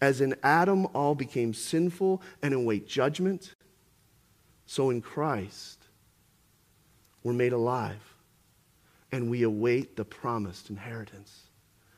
As 0.01 0.21
in 0.21 0.35
Adam 0.43 0.89
all 0.93 1.15
became 1.15 1.55
sinful 1.55 2.21
and 2.43 2.53
await 2.53 2.89
judgment, 2.89 3.55
so 4.67 4.91
in 4.91 5.03
Christ 5.03 5.79
we're 7.23 7.33
made 7.33 7.53
alive 7.53 8.12
and 9.13 9.31
we 9.31 9.43
await 9.43 9.95
the 9.97 10.05
promised 10.05 10.71
inheritance. 10.71 11.43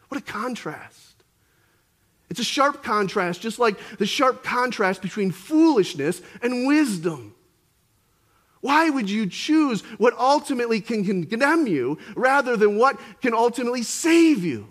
What 0.09 0.20
a 0.20 0.24
contrast. 0.24 1.22
It's 2.29 2.40
a 2.40 2.44
sharp 2.44 2.83
contrast, 2.83 3.40
just 3.40 3.59
like 3.61 3.79
the 3.98 4.07
sharp 4.07 4.42
contrast 4.42 5.00
between 5.00 5.31
foolishness 5.31 6.20
and 6.42 6.66
wisdom. 6.66 7.35
Why 8.61 8.90
would 8.90 9.09
you 9.09 9.27
choose 9.27 9.83
what 9.98 10.18
ultimately 10.18 10.81
can 10.81 11.05
condemn 11.05 11.66
you 11.66 11.98
rather 12.16 12.57
than 12.57 12.79
what 12.79 12.98
can 13.20 13.35
ultimately 13.35 13.83
save 13.83 14.42
you? 14.42 14.66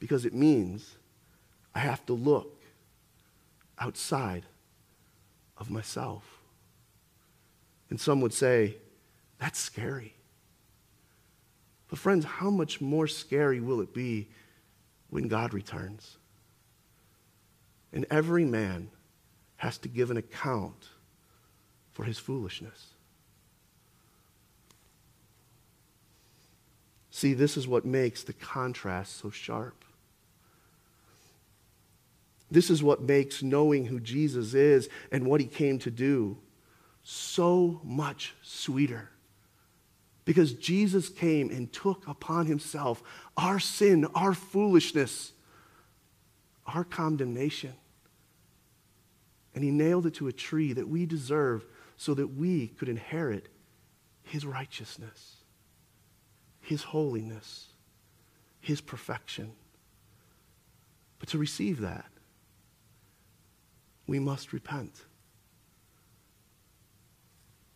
Because 0.00 0.26
it 0.26 0.34
means 0.34 0.96
I 1.74 1.78
have 1.78 2.04
to 2.06 2.12
look 2.12 2.60
outside 3.78 4.42
of 5.56 5.70
myself. 5.70 6.24
And 7.88 8.00
some 8.00 8.20
would 8.20 8.34
say, 8.34 8.76
that's 9.38 9.58
scary. 9.58 10.14
But, 11.88 11.98
friends, 11.98 12.24
how 12.24 12.50
much 12.50 12.80
more 12.80 13.06
scary 13.06 13.60
will 13.60 13.80
it 13.80 13.92
be 13.92 14.28
when 15.10 15.28
God 15.28 15.54
returns? 15.54 16.16
And 17.92 18.06
every 18.10 18.44
man 18.44 18.90
has 19.56 19.78
to 19.78 19.88
give 19.88 20.10
an 20.10 20.16
account 20.16 20.88
for 21.92 22.04
his 22.04 22.18
foolishness. 22.18 22.94
See, 27.10 27.32
this 27.32 27.56
is 27.56 27.68
what 27.68 27.84
makes 27.84 28.24
the 28.24 28.32
contrast 28.32 29.18
so 29.18 29.30
sharp. 29.30 29.84
This 32.50 32.70
is 32.70 32.82
what 32.82 33.02
makes 33.02 33.42
knowing 33.42 33.86
who 33.86 34.00
Jesus 34.00 34.54
is 34.54 34.88
and 35.12 35.26
what 35.26 35.40
he 35.40 35.46
came 35.46 35.78
to 35.80 35.90
do 35.90 36.36
so 37.04 37.80
much 37.84 38.34
sweeter. 38.42 39.10
Because 40.24 40.54
Jesus 40.54 41.08
came 41.08 41.50
and 41.50 41.72
took 41.72 42.06
upon 42.08 42.46
himself 42.46 43.02
our 43.36 43.58
sin, 43.58 44.06
our 44.14 44.32
foolishness, 44.32 45.32
our 46.66 46.84
condemnation. 46.84 47.74
And 49.54 49.62
he 49.62 49.70
nailed 49.70 50.06
it 50.06 50.14
to 50.14 50.28
a 50.28 50.32
tree 50.32 50.72
that 50.72 50.88
we 50.88 51.06
deserve 51.06 51.64
so 51.96 52.14
that 52.14 52.34
we 52.34 52.68
could 52.68 52.88
inherit 52.88 53.48
his 54.22 54.46
righteousness, 54.46 55.36
his 56.60 56.82
holiness, 56.82 57.68
his 58.60 58.80
perfection. 58.80 59.52
But 61.18 61.28
to 61.28 61.38
receive 61.38 61.80
that, 61.80 62.06
we 64.06 64.18
must 64.18 64.52
repent. 64.52 64.94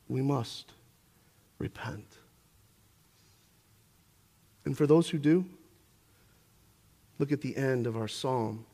We 0.09 0.23
must 0.23 0.73
repent. 1.59 2.18
And 4.69 4.77
for 4.77 4.87
those 4.87 5.09
who 5.09 5.17
do, 5.17 5.47
look 7.19 7.33
at 7.33 7.41
the 7.41 7.57
end 7.57 7.87
of 7.87 7.97
our 7.97 8.07
psalm. 8.07 8.67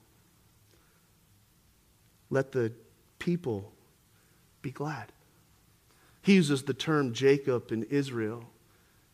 Let 2.30 2.50
the 2.50 2.72
people 3.20 3.70
be 4.60 4.72
glad. 4.72 5.12
He 6.22 6.34
uses 6.34 6.64
the 6.64 6.74
term 6.74 7.12
Jacob 7.12 7.70
and 7.70 7.84
Israel. 7.84 8.42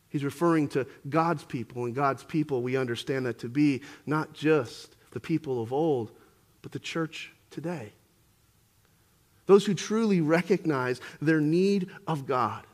He's 0.09 0.23
referring 0.23 0.69
to 0.69 0.87
God's 1.07 1.43
people, 1.43 1.85
and 1.85 1.93
God's 1.93 2.23
people, 2.23 2.63
we 2.63 2.75
understand 2.77 3.27
that 3.27 3.37
to 3.41 3.47
be 3.47 3.83
not 4.07 4.33
just 4.33 4.95
the 5.11 5.19
people 5.19 5.61
of 5.61 5.71
old, 5.71 6.09
but 6.63 6.71
the 6.71 6.79
church 6.79 7.31
today. 7.51 7.93
Those 9.45 9.67
who 9.67 9.75
truly 9.75 10.19
recognize 10.19 10.99
their 11.21 11.41
need 11.41 11.91
of 12.07 12.25
God, 12.25 12.65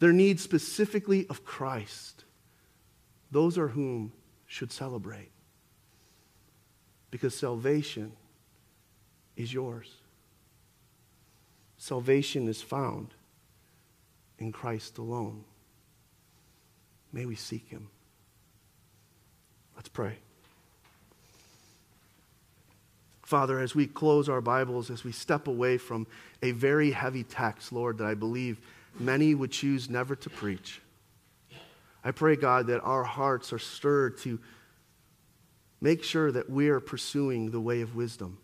their 0.00 0.12
need 0.12 0.38
specifically 0.38 1.26
of 1.30 1.46
Christ. 1.46 2.24
Those 3.32 3.56
are 3.56 3.68
whom 3.68 4.12
should 4.46 4.70
celebrate. 4.70 5.30
Because 7.10 7.34
salvation 7.34 8.12
is 9.36 9.52
yours. 9.52 9.90
Salvation 11.78 12.46
is 12.46 12.60
found 12.60 13.08
in 14.38 14.52
Christ 14.52 14.98
alone. 14.98 15.44
May 17.10 17.24
we 17.24 17.34
seek 17.34 17.68
him. 17.68 17.88
Let's 19.76 19.88
pray. 19.88 20.16
Father, 23.22 23.58
as 23.58 23.74
we 23.74 23.86
close 23.86 24.28
our 24.28 24.42
Bibles, 24.42 24.90
as 24.90 25.04
we 25.04 25.12
step 25.12 25.48
away 25.48 25.78
from 25.78 26.06
a 26.42 26.50
very 26.50 26.90
heavy 26.90 27.24
text, 27.24 27.72
Lord, 27.72 27.96
that 27.98 28.06
I 28.06 28.12
believe 28.12 28.60
many 29.00 29.34
would 29.34 29.50
choose 29.50 29.88
never 29.88 30.14
to 30.16 30.28
preach. 30.28 30.81
I 32.04 32.10
pray, 32.10 32.36
God, 32.36 32.66
that 32.66 32.80
our 32.80 33.04
hearts 33.04 33.52
are 33.52 33.58
stirred 33.58 34.18
to 34.18 34.40
make 35.80 36.02
sure 36.02 36.32
that 36.32 36.50
we 36.50 36.68
are 36.68 36.80
pursuing 36.80 37.50
the 37.50 37.60
way 37.60 37.80
of 37.80 37.94
wisdom. 37.94 38.38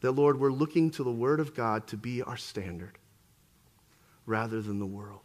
That, 0.00 0.12
Lord, 0.12 0.38
we're 0.38 0.52
looking 0.52 0.90
to 0.92 1.04
the 1.04 1.12
Word 1.12 1.40
of 1.40 1.54
God 1.54 1.86
to 1.88 1.96
be 1.96 2.22
our 2.22 2.36
standard 2.36 2.98
rather 4.24 4.60
than 4.60 4.78
the 4.78 4.86
world, 4.86 5.22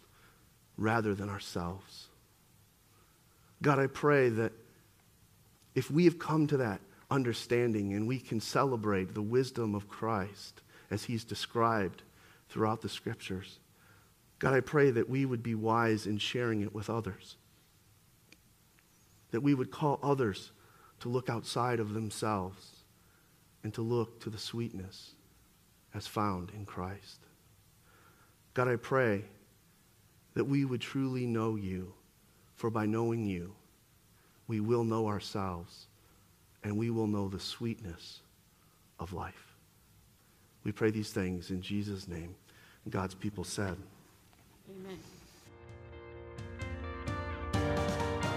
rather 0.78 1.14
than 1.14 1.30
ourselves. 1.30 2.08
God, 3.62 3.80
I 3.80 3.88
pray 3.88 4.30
that 4.30 4.54
if 5.76 5.92
we 5.92 6.06
have 6.06 6.20
come 6.20 6.48
to 6.48 6.58
that 6.58 6.82
understanding 7.10 7.94
and 7.94 8.08
we 8.08 8.20
can 8.20 8.40
celebrate 8.40 9.14
the 9.14 9.22
wisdom 9.22 9.76
of 9.76 9.88
Christ 9.88 10.62
as 10.90 11.04
he's 11.04 11.24
described 11.24 12.04
throughout 12.50 12.82
the 12.82 12.90
scriptures, 12.90 13.60
God, 14.42 14.56
I 14.56 14.60
pray 14.60 14.90
that 14.90 15.08
we 15.08 15.24
would 15.24 15.44
be 15.44 15.54
wise 15.54 16.08
in 16.08 16.18
sharing 16.18 16.62
it 16.62 16.74
with 16.74 16.90
others. 16.90 17.38
That 19.30 19.42
we 19.42 19.54
would 19.54 19.70
call 19.70 20.00
others 20.02 20.52
to 21.02 21.10
look 21.10 21.30
outside 21.30 21.80
of 21.80 21.94
themselves 21.94 22.78
and 23.64 23.72
to 23.76 23.84
look 23.84 24.20
to 24.22 24.32
the 24.32 24.40
sweetness 24.40 25.12
as 25.94 26.08
found 26.08 26.50
in 26.56 26.66
Christ. 26.66 27.20
God, 28.56 28.68
I 28.68 28.78
pray 28.78 29.26
that 30.34 30.46
we 30.46 30.66
would 30.66 30.82
truly 30.82 31.28
know 31.28 31.56
you, 31.56 31.94
for 32.56 32.72
by 32.72 32.88
knowing 32.88 33.28
you, 33.28 33.54
we 34.48 34.60
will 34.60 34.84
know 34.84 35.06
ourselves 35.08 35.86
and 36.64 36.76
we 36.76 36.90
will 36.90 37.06
know 37.06 37.30
the 37.30 37.40
sweetness 37.40 38.22
of 39.00 39.14
life. 39.14 39.56
We 40.64 40.72
pray 40.72 40.90
these 40.90 41.12
things 41.12 41.52
in 41.52 41.62
Jesus' 41.62 42.08
name. 42.08 42.34
God's 42.90 43.14
people 43.14 43.44
said. 43.44 43.78
Amen. 44.72 44.98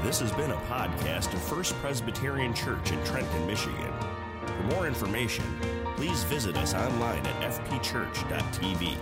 This 0.03 0.21
has 0.21 0.33
been 0.33 0.51
a 0.51 0.57
podcast 0.69 1.33
of 1.33 1.43
First 1.43 1.75
Presbyterian 1.77 2.53
Church 2.55 2.93
in 2.93 3.03
Trenton, 3.05 3.47
Michigan. 3.47 3.93
For 4.47 4.63
more 4.75 4.87
information, 4.87 5.45
please 5.97 6.25
visit 6.25 6.57
us 6.57 6.75
online 6.75 7.25
at 7.27 7.53
fpchurch.tv. 7.53 8.99